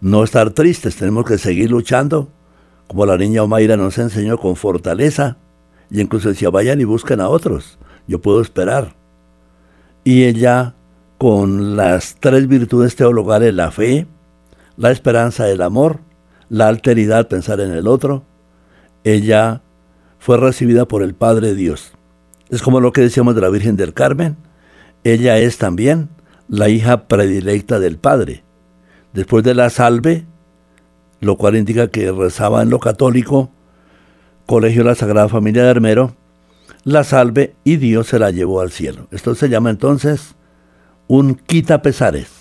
no 0.00 0.24
estar 0.24 0.50
tristes, 0.50 0.96
tenemos 0.96 1.24
que 1.24 1.38
seguir 1.38 1.70
luchando, 1.70 2.28
como 2.86 3.06
la 3.06 3.16
niña 3.16 3.42
Omaira 3.44 3.76
nos 3.76 3.96
enseñó 3.98 4.38
con 4.38 4.56
fortaleza 4.56 5.36
y 5.90 6.00
incluso 6.00 6.28
decía, 6.28 6.50
vayan 6.50 6.80
y 6.80 6.84
busquen 6.84 7.20
a 7.20 7.28
otros, 7.28 7.78
yo 8.06 8.20
puedo 8.20 8.40
esperar. 8.40 8.94
Y 10.04 10.24
ella, 10.24 10.74
con 11.18 11.76
las 11.76 12.16
tres 12.18 12.48
virtudes 12.48 12.96
teologales, 12.96 13.54
la 13.54 13.70
fe, 13.70 14.06
la 14.76 14.90
esperanza, 14.90 15.48
el 15.48 15.62
amor, 15.62 16.00
la 16.48 16.68
alteridad, 16.68 17.28
pensar 17.28 17.60
en 17.60 17.72
el 17.72 17.86
otro, 17.86 18.24
ella 19.04 19.62
fue 20.18 20.36
recibida 20.36 20.86
por 20.86 21.02
el 21.02 21.14
Padre 21.14 21.54
Dios. 21.54 21.92
Es 22.50 22.62
como 22.62 22.80
lo 22.80 22.92
que 22.92 23.00
decíamos 23.00 23.34
de 23.34 23.40
la 23.40 23.48
Virgen 23.48 23.76
del 23.76 23.94
Carmen. 23.94 24.36
Ella 25.04 25.38
es 25.38 25.58
también 25.58 26.08
la 26.48 26.68
hija 26.68 27.08
predilecta 27.08 27.78
del 27.78 27.96
Padre. 27.96 28.42
Después 29.12 29.44
de 29.44 29.54
la 29.54 29.70
salve, 29.70 30.26
lo 31.20 31.36
cual 31.36 31.56
indica 31.56 31.88
que 31.88 32.10
rezaba 32.10 32.62
en 32.62 32.70
lo 32.70 32.80
católico, 32.80 33.50
Colegio 34.50 34.82
La 34.82 34.96
Sagrada 34.96 35.28
Familia 35.28 35.62
de 35.62 35.70
Armero, 35.70 36.16
la 36.82 37.04
salve 37.04 37.54
y 37.62 37.76
Dios 37.76 38.08
se 38.08 38.18
la 38.18 38.32
llevó 38.32 38.60
al 38.60 38.72
cielo. 38.72 39.06
Esto 39.12 39.36
se 39.36 39.48
llama 39.48 39.70
entonces 39.70 40.34
un 41.06 41.36
quita 41.36 41.82
pesares. 41.82 42.39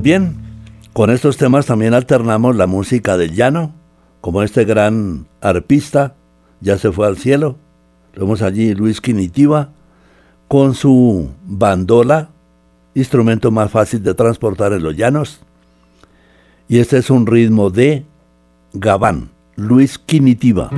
Pues 0.00 0.04
bien, 0.04 0.34
con 0.94 1.10
estos 1.10 1.36
temas 1.36 1.66
también 1.66 1.92
alternamos 1.92 2.56
la 2.56 2.66
música 2.66 3.18
del 3.18 3.34
llano, 3.34 3.74
como 4.22 4.42
este 4.42 4.64
gran 4.64 5.26
arpista 5.42 6.14
ya 6.62 6.78
se 6.78 6.90
fue 6.90 7.06
al 7.06 7.18
cielo. 7.18 7.58
Vemos 8.16 8.40
allí 8.40 8.74
Luis 8.74 9.02
Quinitiva 9.02 9.72
con 10.48 10.74
su 10.74 11.28
bandola, 11.44 12.30
instrumento 12.94 13.50
más 13.50 13.70
fácil 13.70 14.02
de 14.02 14.14
transportar 14.14 14.72
en 14.72 14.84
los 14.84 14.96
llanos. 14.96 15.40
Y 16.66 16.78
este 16.78 16.96
es 16.96 17.10
un 17.10 17.26
ritmo 17.26 17.68
de 17.68 18.06
Gabán, 18.72 19.28
Luis 19.54 19.98
Quinitiva. 19.98 20.70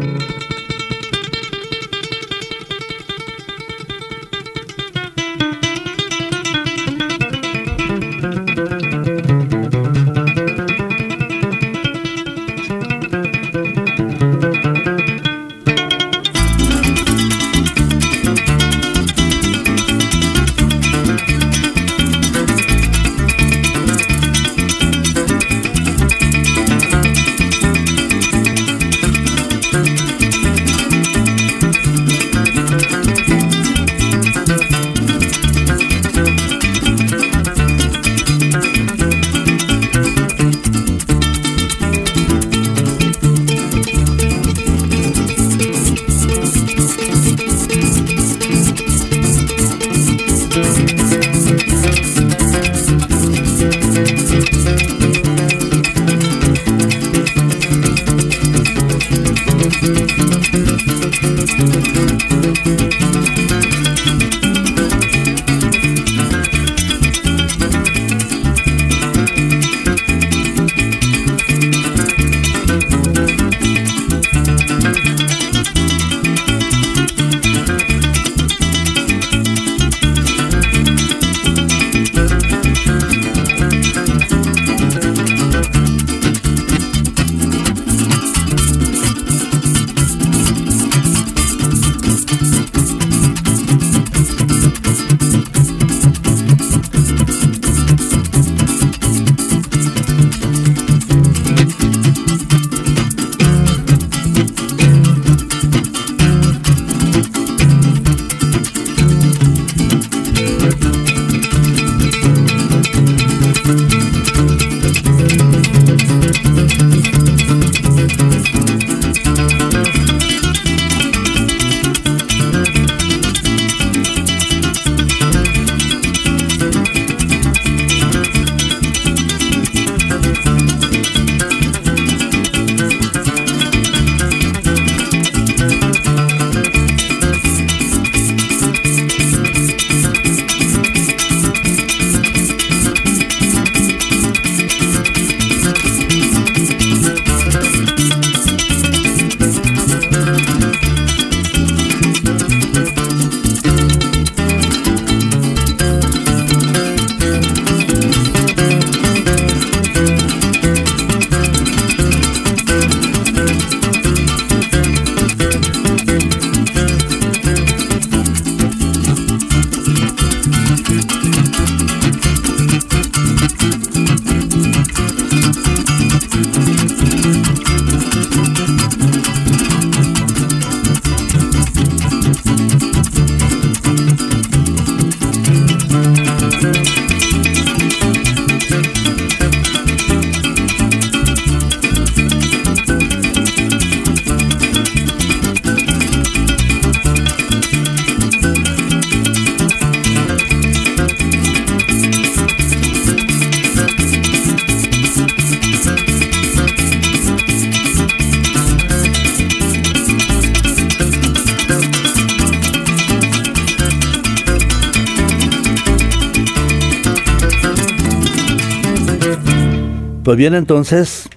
Pues 220.32 220.38
bien, 220.38 220.54
entonces 220.54 221.28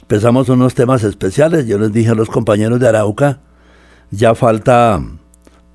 empezamos 0.00 0.48
unos 0.48 0.74
temas 0.74 1.04
especiales. 1.04 1.66
Yo 1.66 1.78
les 1.78 1.92
dije 1.92 2.08
a 2.08 2.14
los 2.14 2.30
compañeros 2.30 2.80
de 2.80 2.88
Arauca, 2.88 3.40
ya 4.10 4.34
falta 4.34 5.02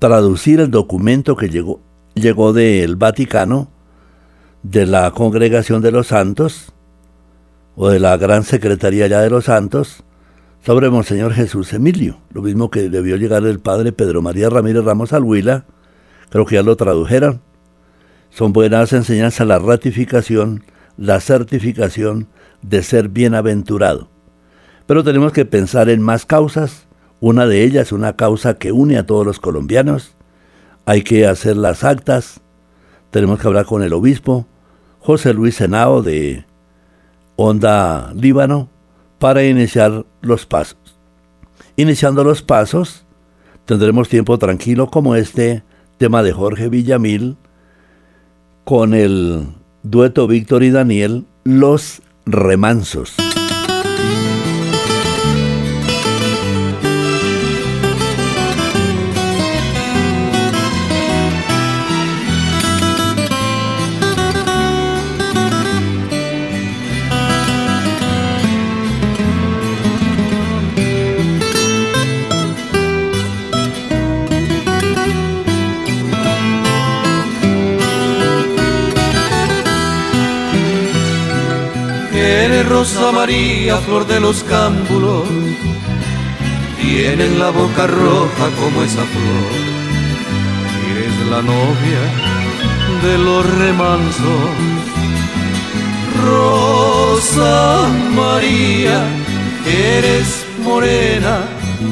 traducir 0.00 0.58
el 0.58 0.72
documento 0.72 1.36
que 1.36 1.48
llegó, 1.48 1.78
llegó 2.14 2.52
del 2.52 2.96
Vaticano, 2.96 3.68
de 4.64 4.86
la 4.86 5.12
Congregación 5.12 5.82
de 5.82 5.92
los 5.92 6.08
Santos, 6.08 6.72
o 7.76 7.90
de 7.90 8.00
la 8.00 8.16
Gran 8.16 8.42
Secretaría 8.42 9.06
ya 9.06 9.20
de 9.20 9.30
los 9.30 9.44
Santos, 9.44 10.02
sobre 10.64 10.90
Monseñor 10.90 11.32
Jesús 11.32 11.72
Emilio, 11.74 12.18
lo 12.32 12.42
mismo 12.42 12.72
que 12.72 12.90
debió 12.90 13.14
llegar 13.14 13.46
el 13.46 13.60
padre 13.60 13.92
Pedro 13.92 14.20
María 14.20 14.50
Ramírez 14.50 14.84
Ramos 14.84 15.12
Alhuila, 15.12 15.66
creo 16.30 16.44
que 16.44 16.56
ya 16.56 16.64
lo 16.64 16.74
tradujeron. 16.74 17.40
Son 18.30 18.52
buenas 18.52 18.92
enseñanzas 18.92 19.46
la 19.46 19.60
ratificación 19.60 20.64
la 20.96 21.20
certificación 21.20 22.28
de 22.62 22.82
ser 22.82 23.08
bienaventurado. 23.08 24.08
Pero 24.86 25.04
tenemos 25.04 25.32
que 25.32 25.44
pensar 25.44 25.88
en 25.88 26.00
más 26.00 26.26
causas. 26.26 26.86
Una 27.20 27.46
de 27.46 27.64
ellas, 27.64 27.92
una 27.92 28.14
causa 28.14 28.54
que 28.54 28.72
une 28.72 28.98
a 28.98 29.06
todos 29.06 29.26
los 29.26 29.40
colombianos. 29.40 30.14
Hay 30.84 31.02
que 31.02 31.26
hacer 31.26 31.56
las 31.56 31.84
actas. 31.84 32.40
Tenemos 33.10 33.40
que 33.40 33.46
hablar 33.46 33.66
con 33.66 33.82
el 33.82 33.92
obispo, 33.92 34.46
José 35.00 35.32
Luis 35.32 35.56
Senao 35.56 36.02
de 36.02 36.44
Onda 37.36 38.12
Líbano, 38.14 38.68
para 39.18 39.44
iniciar 39.44 40.04
los 40.20 40.46
pasos. 40.46 40.76
Iniciando 41.76 42.24
los 42.24 42.42
pasos, 42.42 43.06
tendremos 43.64 44.08
tiempo 44.08 44.38
tranquilo 44.38 44.88
como 44.88 45.14
este 45.14 45.62
tema 45.98 46.22
de 46.22 46.32
Jorge 46.32 46.68
Villamil 46.68 47.36
con 48.64 48.94
el 48.94 49.46
dueto 49.90 50.26
Víctor 50.26 50.64
y 50.64 50.70
Daniel, 50.70 51.26
Los 51.44 52.02
Remansos. 52.24 53.14
Rosa 82.68 83.12
María, 83.12 83.76
flor 83.78 84.06
de 84.08 84.18
los 84.18 84.42
cámbulos, 84.42 85.28
tiene 86.80 87.28
la 87.38 87.50
boca 87.50 87.86
roja 87.86 88.46
como 88.60 88.82
esa 88.82 89.04
flor. 89.04 89.52
Eres 90.90 91.30
la 91.30 91.42
novia 91.42 92.02
de 93.04 93.18
los 93.18 93.58
remansos. 93.58 94.50
Rosa 96.24 97.88
María, 98.16 99.04
eres 99.64 100.44
morena, 100.64 101.44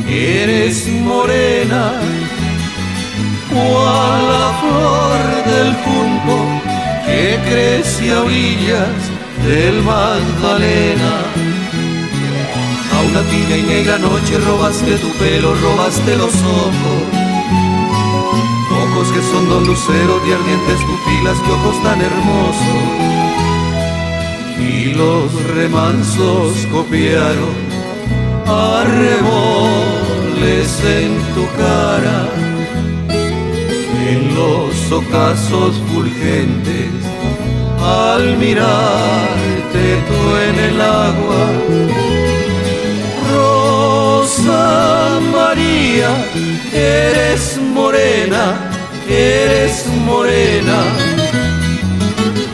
eres 0.08 0.88
morena, 0.88 1.92
cual 3.48 4.26
la 4.32 4.48
flor 4.60 5.54
del 5.54 5.74
junco 5.84 6.60
que 7.06 7.38
crece 7.48 8.12
a 8.12 8.22
orillas 8.22 9.03
del 9.46 9.82
Magdalena. 9.82 11.12
A 12.92 13.00
una 13.10 13.22
tibia 13.28 13.56
y 13.58 13.62
negra 13.62 13.98
noche 13.98 14.38
robaste 14.38 14.96
tu 14.96 15.08
pelo, 15.18 15.54
robaste 15.54 16.16
los 16.16 16.34
ojos. 16.34 17.02
Ojos 18.84 19.12
que 19.12 19.22
son 19.22 19.48
dos 19.48 19.66
luceros 19.66 20.26
de 20.26 20.34
ardientes 20.34 20.80
pupilas, 20.80 21.38
que 21.38 21.50
ojos 21.52 21.82
tan 21.82 22.00
hermosos. 22.00 22.84
Y 24.58 24.94
los 24.94 25.30
remansos 25.54 26.66
copiaron 26.72 27.54
arreboles 28.46 29.20
en 30.84 31.18
tu 31.34 31.46
cara. 31.56 32.28
En 34.08 34.34
los 34.34 34.92
ocasos 34.92 35.80
fulgentes 35.92 37.04
al 37.84 38.36
mirarte 38.38 39.82
tú 40.08 40.20
en 40.48 40.58
el 40.70 40.80
agua. 40.80 41.42
Rosa 43.30 45.20
María, 45.32 46.10
eres 46.72 47.58
morena, 47.74 48.44
eres 49.08 49.86
morena, 50.06 50.80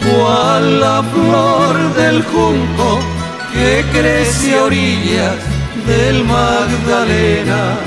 cual 0.06 0.80
la 0.80 1.02
flor 1.12 1.94
del 1.94 2.22
junco 2.24 2.98
que 3.52 3.84
crece 3.92 4.56
a 4.56 4.64
orillas 4.64 5.36
del 5.86 6.24
Magdalena. 6.24 7.78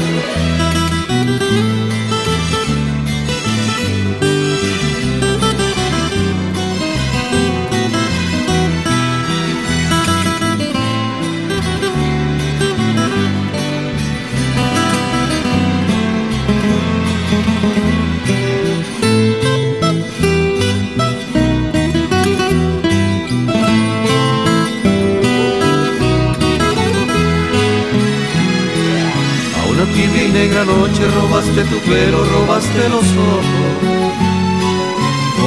Negra 29.96 30.66
noche 30.66 31.04
robaste 31.08 31.64
tu 31.66 31.78
pelo, 31.90 32.24
robaste 32.26 32.90
los 32.90 33.04
ojos. 33.04 33.46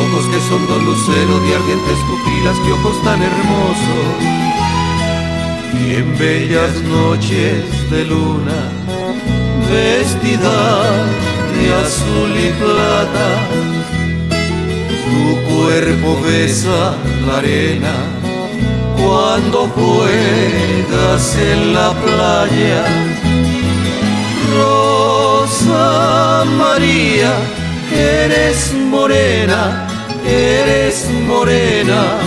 Ojos 0.03 0.27
que 0.31 0.41
son 0.49 0.67
dos 0.67 0.83
luceros 0.83 1.43
de 1.47 1.55
ardientes 1.55 1.99
pupilas, 2.09 2.57
que 2.61 2.73
ojos 2.73 3.03
tan 3.03 3.21
hermosos. 3.23 4.09
Y 5.85 5.95
en 5.97 6.19
bellas 6.19 6.75
noches 6.83 7.91
de 7.91 8.05
luna, 8.05 8.61
vestida 9.71 10.59
de 11.55 11.75
azul 11.85 12.33
y 12.39 12.51
plata, 12.63 13.29
tu 15.05 15.55
cuerpo 15.55 16.21
besa 16.23 16.95
la 17.27 17.39
arena 17.39 17.95
cuando 18.97 19.69
juegas 19.69 21.37
en 21.37 21.75
la 21.75 21.93
playa 21.93 23.06
Rosa 25.67 26.45
María, 26.45 27.33
eres 27.93 28.73
morena, 28.89 29.89
eres 30.25 31.11
morena, 31.27 32.19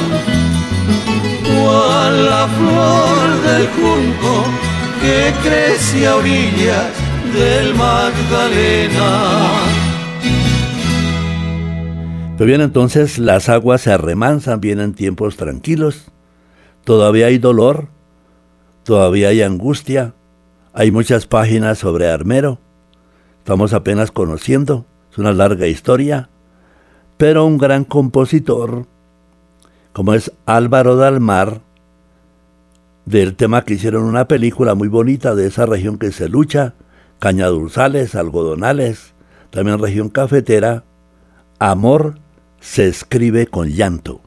cual 1.46 2.26
la 2.26 2.48
flor 2.48 3.42
del 3.44 3.68
junco 3.68 4.44
que 5.02 5.34
crece 5.48 6.08
a 6.08 6.16
orillas 6.18 6.92
del 7.34 7.76
Magdalena. 7.76 9.20
Pero 12.38 12.48
bien, 12.48 12.62
entonces 12.62 13.20
las 13.20 13.48
aguas 13.48 13.82
se 13.82 13.92
arremansan, 13.92 14.60
vienen 14.60 14.94
tiempos 14.94 15.38
tranquilos, 15.38 16.12
todavía 16.84 17.28
hay 17.28 17.38
dolor, 17.38 17.88
todavía 18.84 19.30
hay 19.30 19.42
angustia, 19.42 20.14
hay 20.74 20.92
muchas 20.92 21.26
páginas 21.26 21.78
sobre 21.78 22.10
Armero. 22.10 22.60
Estamos 23.40 23.74
apenas 23.74 24.12
conociendo. 24.12 24.86
Es 25.12 25.18
una 25.18 25.34
larga 25.34 25.68
historia. 25.68 26.30
Pero 27.18 27.46
un 27.46 27.58
gran 27.58 27.84
compositor, 27.84 28.86
como 29.92 30.14
es 30.14 30.32
Álvaro 30.46 30.96
Dalmar, 30.96 31.62
del 33.06 33.36
tema 33.36 33.64
que 33.66 33.74
hicieron 33.74 34.04
una 34.04 34.28
película 34.28 34.76
muy 34.76 34.88
bonita 34.88 35.36
de 35.36 35.48
esa 35.48 35.66
región 35.66 35.98
que 35.98 36.12
se 36.12 36.30
lucha, 36.30 36.76
cañadurzales, 37.18 38.16
algodonales, 38.16 39.14
también 39.50 39.80
región 39.80 40.10
cafetera, 40.10 40.84
Amor 41.58 42.20
se 42.62 42.88
escribe 42.88 43.48
con 43.48 43.68
llanto. 43.68 44.22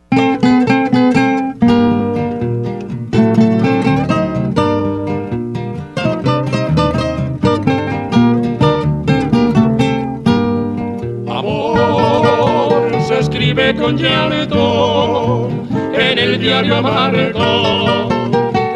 Con 13.93 13.99
llanto 13.99 15.49
en 15.95 16.19
el 16.19 16.39
diario 16.39 16.77
amargo 16.77 18.09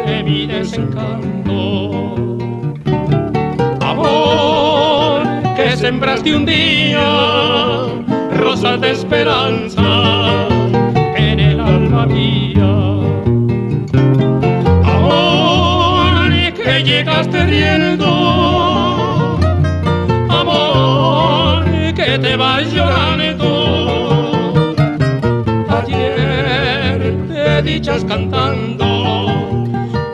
de 0.05 0.23
mi 0.23 0.45
desencanto. 0.45 2.15
Amor 3.81 5.23
que 5.55 5.75
sembraste 5.75 6.35
un 6.35 6.45
día, 6.45 7.85
rosas 8.35 8.79
de 8.81 8.91
esperanza 8.91 10.47
en 11.15 11.39
el 11.39 11.59
alma 11.59 12.05
mía. 12.05 12.69
Amor 14.83 16.53
que 16.53 16.83
llegaste 16.83 17.45
riendo, 17.45 18.07
amor 20.29 21.65
que 21.95 22.19
te 22.19 22.35
vas 22.35 22.71
llorando 22.71 23.56
cantando, 27.85 28.85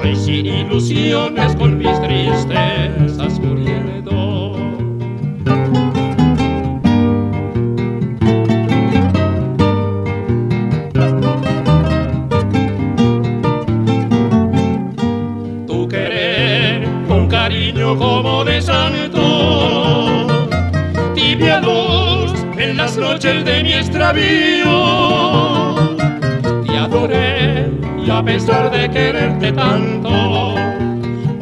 hoy 0.02 0.16
sin 0.16 0.46
ilusiones 0.46 1.56
con 1.56 1.78
mis 1.78 2.02
tristezas 2.02 3.40
muriendo. 3.40 4.58
Tu 15.66 15.88
querer 15.88 16.86
con 17.08 17.30
cariño 17.30 17.98
como 17.98 18.44
de 18.44 18.62
santo, 18.62 20.28
tibia 21.16 21.62
luz 21.62 22.34
en 22.58 22.76
las 22.76 22.98
noches 22.98 23.46
de 23.46 23.64
mi 23.64 23.72
extravío 23.72 25.73
a 28.24 28.26
pesar 28.26 28.72
de 28.72 28.90
quererte 28.90 29.52
tanto, 29.52 30.56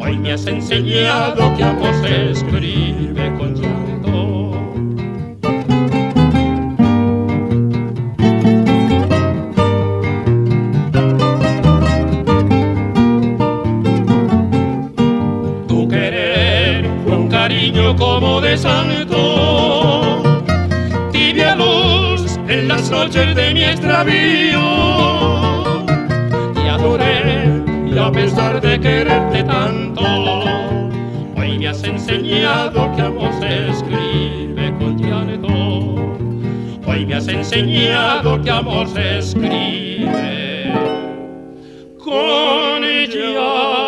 hoy 0.00 0.18
me 0.18 0.32
has 0.32 0.44
enseñado 0.48 1.54
que 1.56 1.62
amor 1.62 1.94
se 2.02 2.32
escribe 2.32 3.32
con 3.38 3.54
llanto. 3.54 4.50
Tu 15.68 15.88
querer, 15.88 16.84
un 17.06 17.28
cariño 17.28 17.94
como 17.94 18.40
de 18.40 18.58
santo, 18.58 20.20
tibia 21.12 21.54
luz 21.54 22.40
en 22.48 22.66
las 22.66 22.90
noches 22.90 23.36
de 23.36 23.54
mi 23.54 23.62
extravío 23.62 25.01
enseñado 32.42 32.92
que 32.96 33.02
amor 33.02 33.32
se 33.38 33.68
escribe 33.68 34.74
con 34.78 34.98
llanto. 34.98 35.48
Hoy 36.86 37.06
me 37.06 37.14
has 37.14 37.28
enseñado 37.28 38.42
que 38.42 38.50
amor 38.50 38.88
se 38.88 39.18
escribe 39.18 40.72
con 41.98 42.82
llanto. 42.82 43.84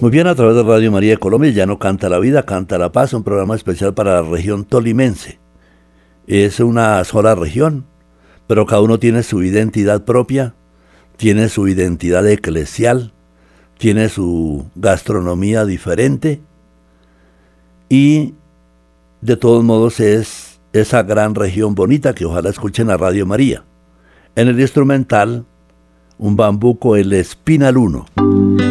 Muy 0.00 0.10
bien, 0.10 0.26
a 0.26 0.34
través 0.34 0.54
de 0.54 0.62
Radio 0.62 0.92
María 0.92 1.12
de 1.12 1.16
Colombia 1.18 1.50
ya 1.50 1.66
no 1.66 1.78
canta 1.78 2.08
la 2.08 2.18
vida, 2.18 2.42
canta 2.44 2.76
la 2.76 2.92
paz, 2.92 3.14
un 3.14 3.24
programa 3.24 3.54
especial 3.56 3.94
para 3.94 4.20
la 4.20 4.28
región 4.28 4.64
tolimense 4.64 5.40
es 6.26 6.60
una 6.60 7.02
sola 7.04 7.34
región, 7.34 7.86
pero 8.46 8.66
cada 8.66 8.82
uno 8.82 8.98
tiene 8.98 9.22
su 9.22 9.42
identidad 9.42 10.04
propia, 10.04 10.54
tiene 11.18 11.48
su 11.48 11.66
identidad 11.68 12.26
eclesial, 12.26 13.12
tiene 13.76 14.08
su 14.08 14.64
gastronomía 14.76 15.66
diferente 15.66 16.40
y 17.88 18.34
de 19.20 19.36
todos 19.36 19.64
modos 19.64 19.98
es 20.00 20.60
esa 20.72 21.02
gran 21.02 21.34
región 21.34 21.74
bonita 21.74 22.14
que 22.14 22.24
ojalá 22.24 22.50
escuchen 22.50 22.88
a 22.88 22.96
Radio 22.96 23.26
María. 23.26 23.64
En 24.36 24.46
el 24.46 24.60
instrumental, 24.60 25.44
un 26.18 26.36
bambuco 26.36 26.94
el 26.94 27.12
espinal 27.12 27.76
1. 27.76 28.67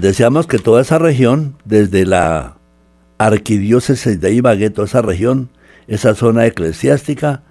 Deseamos 0.00 0.46
que 0.46 0.58
toda 0.58 0.82
esa 0.82 0.98
región, 0.98 1.56
desde 1.64 2.06
la 2.06 2.56
arquidiócesis 3.18 4.20
de 4.20 4.32
Ibagué, 4.32 4.70
toda 4.70 4.86
esa 4.86 5.02
región, 5.02 5.50
esa 5.86 6.14
zona 6.14 6.46
eclesiástica, 6.46 7.42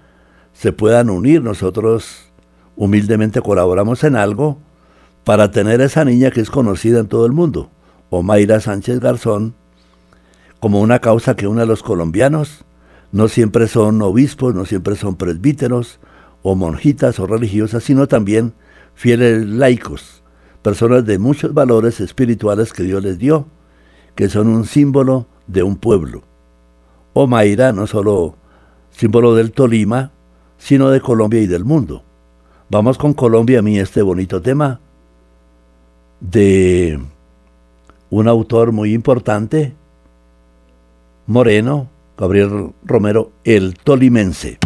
se 0.52 0.72
puedan 0.72 1.10
unir. 1.10 1.42
Nosotros 1.42 2.32
humildemente 2.76 3.40
colaboramos 3.40 4.04
en 4.04 4.16
algo 4.16 4.58
para 5.24 5.50
tener 5.50 5.80
a 5.80 5.84
esa 5.84 6.04
niña 6.04 6.30
que 6.30 6.40
es 6.40 6.50
conocida 6.50 7.00
en 7.00 7.08
todo 7.08 7.26
el 7.26 7.32
mundo, 7.32 7.70
Omaira 8.08 8.60
Sánchez 8.60 9.00
Garzón, 9.00 9.54
como 10.60 10.80
una 10.80 10.98
causa 10.98 11.36
que 11.36 11.46
une 11.46 11.62
a 11.62 11.66
los 11.66 11.82
colombianos. 11.82 12.64
No 13.12 13.28
siempre 13.28 13.66
son 13.66 14.00
obispos, 14.02 14.54
no 14.54 14.64
siempre 14.64 14.96
son 14.96 15.16
presbíteros 15.16 16.00
o 16.42 16.54
monjitas 16.54 17.18
o 17.18 17.26
religiosas, 17.26 17.82
sino 17.82 18.06
también 18.08 18.54
fieles 18.94 19.46
laicos 19.46 20.19
personas 20.62 21.04
de 21.06 21.18
muchos 21.18 21.54
valores 21.54 22.00
espirituales 22.00 22.72
que 22.72 22.82
Dios 22.82 23.02
les 23.02 23.18
dio, 23.18 23.46
que 24.14 24.28
son 24.28 24.48
un 24.48 24.64
símbolo 24.64 25.26
de 25.46 25.62
un 25.62 25.76
pueblo. 25.76 26.22
Omaira 27.12 27.72
no 27.72 27.86
solo 27.86 28.34
símbolo 28.90 29.34
del 29.34 29.52
Tolima, 29.52 30.12
sino 30.58 30.90
de 30.90 31.00
Colombia 31.00 31.40
y 31.40 31.46
del 31.46 31.64
mundo. 31.64 32.02
Vamos 32.68 32.98
con 32.98 33.14
Colombia 33.14 33.60
a 33.60 33.62
mí 33.62 33.78
este 33.78 34.02
bonito 34.02 34.42
tema 34.42 34.80
de 36.20 37.00
un 38.10 38.28
autor 38.28 38.72
muy 38.72 38.92
importante, 38.92 39.74
Moreno, 41.26 41.88
Gabriel 42.16 42.72
Romero, 42.84 43.32
el 43.44 43.74
tolimense. 43.74 44.58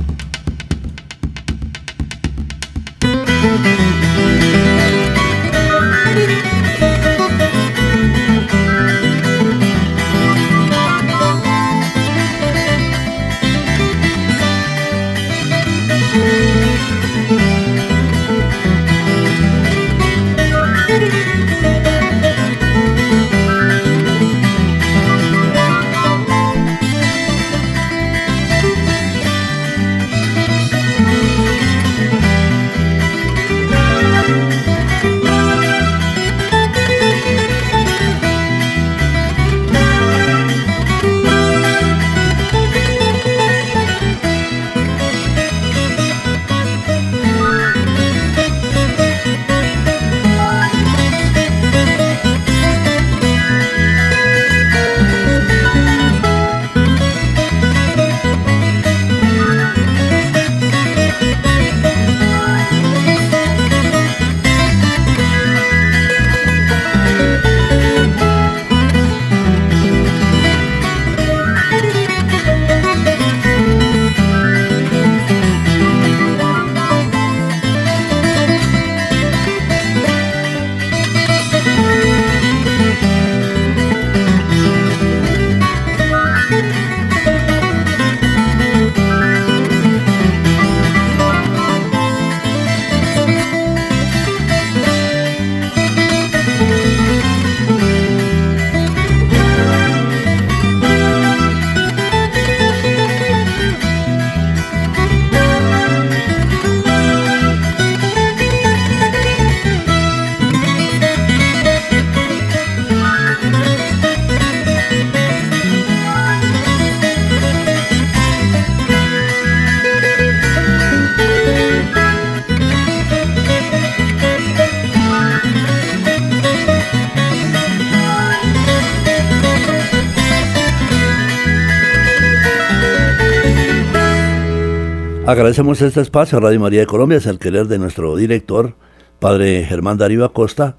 Agradecemos 135.35 135.83
este 135.83 136.01
espacio 136.01 136.39
a 136.39 136.43
Radio 136.43 136.61
María 136.61 136.79
de 136.79 136.87
Colombia, 136.87 137.19
es 137.19 137.27
el 137.27 137.41
querer 137.41 137.67
de 137.67 137.77
nuestro 137.77 138.15
director, 138.15 138.77
padre 139.19 139.65
Germán 139.65 139.99
Darío 139.99 140.25
Acosta, 140.25 140.77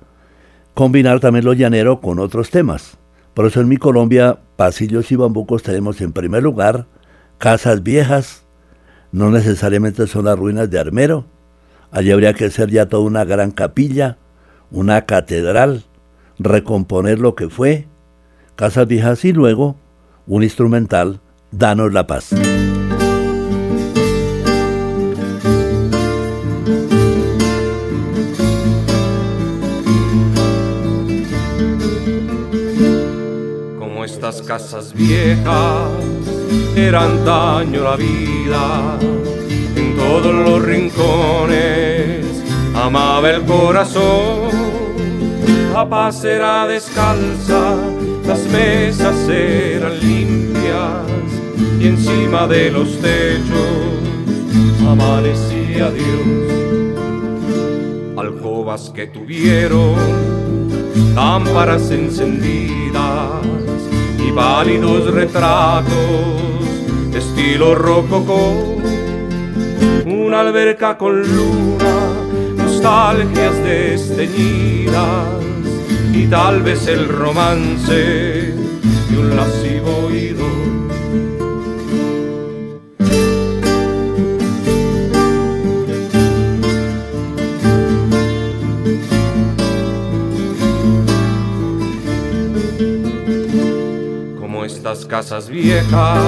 combinar 0.73 1.19
también 1.19 1.43
lo 1.43 1.51
llanero 1.51 1.99
con 1.99 2.19
otros 2.19 2.51
temas. 2.51 2.97
Por 3.33 3.47
eso 3.47 3.59
en 3.59 3.67
mi 3.67 3.75
Colombia, 3.75 4.39
pasillos 4.55 5.11
y 5.11 5.17
bambucos 5.17 5.61
tenemos 5.61 5.99
en 5.99 6.13
primer 6.13 6.41
lugar 6.41 6.87
casas 7.37 7.83
viejas, 7.83 8.45
no 9.11 9.29
necesariamente 9.29 10.07
son 10.07 10.23
las 10.23 10.39
ruinas 10.39 10.69
de 10.69 10.79
Armero, 10.79 11.25
allí 11.91 12.11
habría 12.11 12.33
que 12.33 12.49
ser 12.49 12.69
ya 12.71 12.85
toda 12.85 13.03
una 13.03 13.25
gran 13.25 13.51
capilla, 13.51 14.19
una 14.71 15.05
catedral, 15.05 15.83
recomponer 16.39 17.19
lo 17.19 17.35
que 17.35 17.49
fue, 17.49 17.89
casas 18.55 18.87
viejas 18.87 19.25
y 19.25 19.33
luego 19.33 19.75
un 20.27 20.43
instrumental, 20.43 21.19
Danos 21.51 21.91
la 21.91 22.07
paz. 22.07 22.33
Estas 34.27 34.41
casas 34.41 34.91
viejas 34.91 35.91
eran 36.75 37.23
daño 37.23 37.83
la 37.83 37.95
vida. 37.95 38.97
En 39.75 39.95
todos 39.95 40.33
los 40.33 40.63
rincones 40.63 42.25
amaba 42.73 43.29
el 43.29 43.43
corazón. 43.43 44.49
La 45.71 45.87
paz 45.87 46.23
era 46.23 46.65
descalza 46.65 47.75
las 48.25 48.39
mesas 48.47 49.29
eran 49.29 49.99
limpias 49.99 51.05
y 51.79 51.87
encima 51.87 52.47
de 52.47 52.71
los 52.71 52.99
techos 52.99 53.99
amanecía 54.87 55.91
Dios. 55.91 56.25
Alcobas 58.17 58.89
que 58.89 59.05
tuvieron 59.05 59.93
lámparas 61.13 61.91
encendidas 61.91 63.64
válidos 64.35 65.11
retratos 65.13 66.35
estilo 67.15 67.73
rococó, 67.75 68.75
una 70.05 70.41
alberca 70.41 70.97
con 70.97 71.21
luna, 71.21 71.95
nostalgias 72.57 73.55
desteñidas 73.63 75.41
y 76.13 76.27
tal 76.27 76.61
vez 76.61 76.87
el 76.87 77.07
romance 77.07 78.53
de 79.09 79.17
un 79.17 79.35
lascivo 79.37 80.07
oído. 80.07 80.64
Casas 95.07 95.49
viejas 95.49 96.19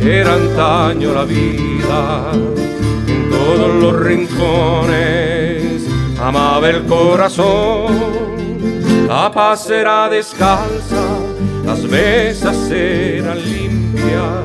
era 0.00 0.34
antaño 0.34 1.12
la 1.12 1.24
vida. 1.24 2.30
En 3.06 3.30
todos 3.30 3.74
los 3.82 4.00
rincones 4.00 5.86
amaba 6.20 6.68
el 6.68 6.84
corazón. 6.84 8.26
La 9.08 9.30
paz 9.30 9.70
era 9.70 10.08
descalza 10.08 11.26
las 11.66 11.82
mesas 11.82 12.70
eran 12.70 13.38
limpias 13.42 14.44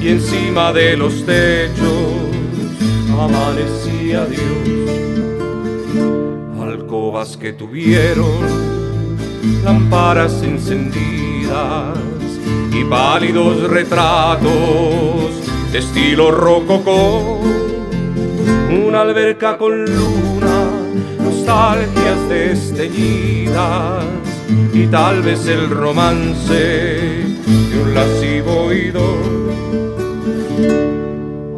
y 0.00 0.10
encima 0.10 0.72
de 0.72 0.96
los 0.96 1.26
techos 1.26 2.12
amanecía 3.18 4.24
Dios. 4.26 4.90
Alcobas 6.62 7.36
que 7.36 7.52
tuvieron 7.52 8.38
lámparas 9.64 10.40
encendidas 10.44 11.98
y 12.80 12.84
pálidos 12.84 13.62
retratos 13.70 14.50
de 15.72 15.78
estilo 15.78 16.30
rococó. 16.30 17.40
Una 18.86 19.02
alberca 19.02 19.56
con 19.56 19.84
luna, 19.84 20.70
nostalgias 21.22 22.28
desteñidas 22.28 24.04
y 24.72 24.86
tal 24.86 25.22
vez 25.22 25.46
el 25.46 25.70
romance 25.70 26.52
de 26.52 27.82
un 27.82 27.94
lascivo 27.94 28.66
oído. 28.66 29.16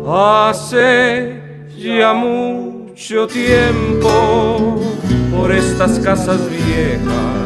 Hace 0.07 1.41
ya 1.77 2.15
mucho 2.15 3.27
tiempo 3.27 4.81
por 5.31 5.53
estas 5.53 5.99
casas 6.01 6.41
viejas 6.49 7.39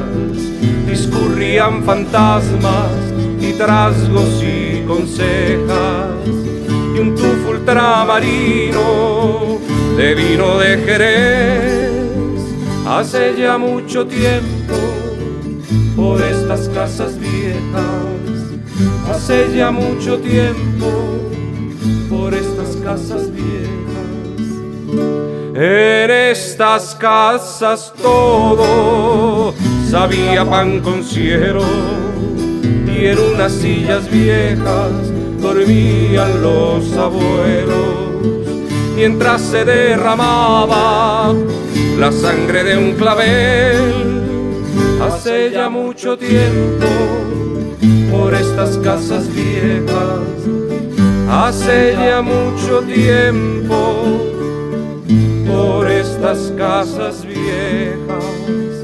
discurrían 0.87 1.83
fantasmas 1.83 3.12
y 3.59 4.45
y 4.45 4.85
consejas 4.87 6.27
y 6.95 6.99
un 6.99 7.15
tufo 7.15 7.51
ultramarino 7.51 9.59
de 9.97 10.15
vino 10.15 10.59
de 10.59 10.79
Jerez. 10.79 11.91
Hace 12.87 13.35
ya 13.39 13.59
mucho 13.59 14.07
tiempo 14.07 14.75
por 15.95 16.23
estas 16.23 16.69
casas 16.71 17.19
viejas, 17.19 17.93
hace 19.11 19.55
ya 19.55 19.71
mucho 19.71 20.19
tiempo 20.19 20.87
por 22.09 22.33
estas 22.35 22.77
casas 22.77 23.31
viejas. 23.31 23.53
En 25.55 26.11
estas 26.11 26.95
casas 26.95 27.93
todo 28.03 29.53
sabía 29.91 30.49
pan 30.49 30.81
con 30.81 31.05
cielo 31.05 32.02
en 33.07 33.19
unas 33.19 33.53
sillas 33.53 34.11
viejas 34.11 34.93
dormían 35.41 36.43
los 36.43 36.93
abuelos, 36.97 38.23
mientras 38.95 39.41
se 39.43 39.65
derramaba 39.65 41.35
la 41.99 42.13
sangre 42.13 42.63
de 42.63 42.77
un 42.77 42.93
clavel. 42.93 44.23
Hace 45.03 45.51
ya 45.51 45.69
mucho 45.69 46.17
tiempo 46.17 46.87
por 48.11 48.35
estas 48.35 48.79
casas 48.79 49.25
viejas, 49.35 50.21
hace 51.29 51.95
ya 51.95 52.23
mucho 52.23 52.83
tiempo 52.83 53.95
por 55.47 55.91
estas 55.91 56.53
casas 56.57 57.27
viejas. 57.27 58.82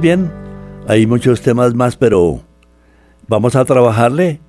Bien, 0.00 0.30
hay 0.86 1.06
muchos 1.06 1.40
temas 1.40 1.74
más, 1.74 1.96
pero 1.96 2.42
vamos 3.28 3.56
a 3.56 3.64
trabajarle 3.64 4.40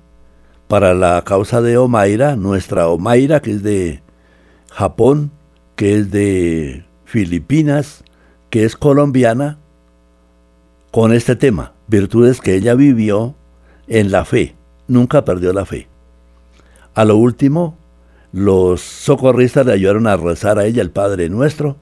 para 0.68 0.92
la 0.92 1.22
causa 1.24 1.62
de 1.62 1.78
Omaira, 1.78 2.36
nuestra 2.36 2.88
Omaira, 2.88 3.40
que 3.40 3.52
es 3.52 3.62
de 3.62 4.02
Japón, 4.70 5.30
que 5.74 5.96
es 5.96 6.10
de 6.10 6.84
Filipinas, 7.06 8.04
que 8.50 8.64
es 8.64 8.76
colombiana, 8.76 9.58
con 10.90 11.14
este 11.14 11.34
tema, 11.34 11.72
virtudes 11.86 12.42
que 12.42 12.54
ella 12.54 12.74
vivió 12.74 13.34
en 13.86 14.10
la 14.10 14.26
fe, 14.26 14.54
nunca 14.86 15.24
perdió 15.24 15.54
la 15.54 15.64
fe. 15.64 15.88
A 16.94 17.06
lo 17.06 17.16
último, 17.16 17.78
los 18.32 18.82
socorristas 18.82 19.64
le 19.64 19.72
ayudaron 19.72 20.08
a 20.08 20.16
rezar 20.16 20.58
a 20.58 20.66
ella 20.66 20.82
el 20.82 20.90
Padre 20.90 21.30
Nuestro, 21.30 21.76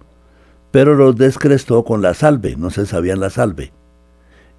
pero 0.76 0.94
los 0.94 1.16
descrestó 1.16 1.84
con 1.84 2.02
la 2.02 2.12
salve, 2.12 2.54
no 2.54 2.68
se 2.68 2.84
sabían 2.84 3.18
la 3.18 3.30
salve. 3.30 3.72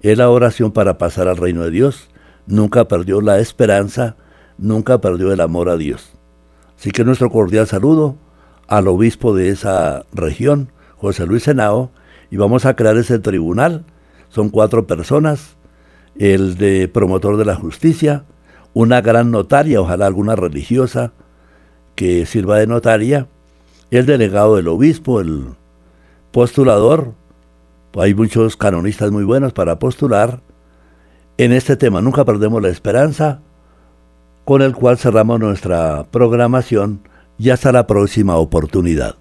Es 0.00 0.18
la 0.18 0.28
oración 0.28 0.72
para 0.72 0.98
pasar 0.98 1.28
al 1.28 1.36
reino 1.36 1.62
de 1.62 1.70
Dios, 1.70 2.08
nunca 2.44 2.88
perdió 2.88 3.20
la 3.20 3.38
esperanza, 3.38 4.16
nunca 4.58 5.00
perdió 5.00 5.32
el 5.32 5.40
amor 5.40 5.68
a 5.68 5.76
Dios. 5.76 6.10
Así 6.76 6.90
que 6.90 7.04
nuestro 7.04 7.30
cordial 7.30 7.68
saludo 7.68 8.16
al 8.66 8.88
obispo 8.88 9.32
de 9.32 9.50
esa 9.50 10.06
región, 10.12 10.72
José 10.96 11.24
Luis 11.24 11.44
Senao, 11.44 11.92
y 12.32 12.36
vamos 12.36 12.66
a 12.66 12.74
crear 12.74 12.96
ese 12.96 13.20
tribunal. 13.20 13.84
Son 14.28 14.48
cuatro 14.50 14.88
personas, 14.88 15.54
el 16.16 16.56
de 16.56 16.88
promotor 16.88 17.36
de 17.36 17.44
la 17.44 17.54
justicia, 17.54 18.24
una 18.74 19.02
gran 19.02 19.30
notaria, 19.30 19.80
ojalá 19.80 20.06
alguna 20.06 20.34
religiosa 20.34 21.12
que 21.94 22.26
sirva 22.26 22.58
de 22.58 22.66
notaria, 22.66 23.28
el 23.92 24.04
delegado 24.04 24.56
del 24.56 24.66
obispo, 24.66 25.20
el 25.20 25.50
postulador, 26.32 27.14
hay 27.94 28.14
muchos 28.14 28.56
canonistas 28.56 29.10
muy 29.10 29.24
buenos 29.24 29.52
para 29.52 29.78
postular 29.78 30.40
en 31.36 31.52
este 31.52 31.76
tema. 31.76 32.00
Nunca 32.00 32.24
perdemos 32.24 32.62
la 32.62 32.68
esperanza, 32.68 33.40
con 34.44 34.62
el 34.62 34.74
cual 34.74 34.98
cerramos 34.98 35.40
nuestra 35.40 36.04
programación 36.10 37.00
y 37.38 37.50
hasta 37.50 37.72
la 37.72 37.86
próxima 37.86 38.36
oportunidad. 38.36 39.16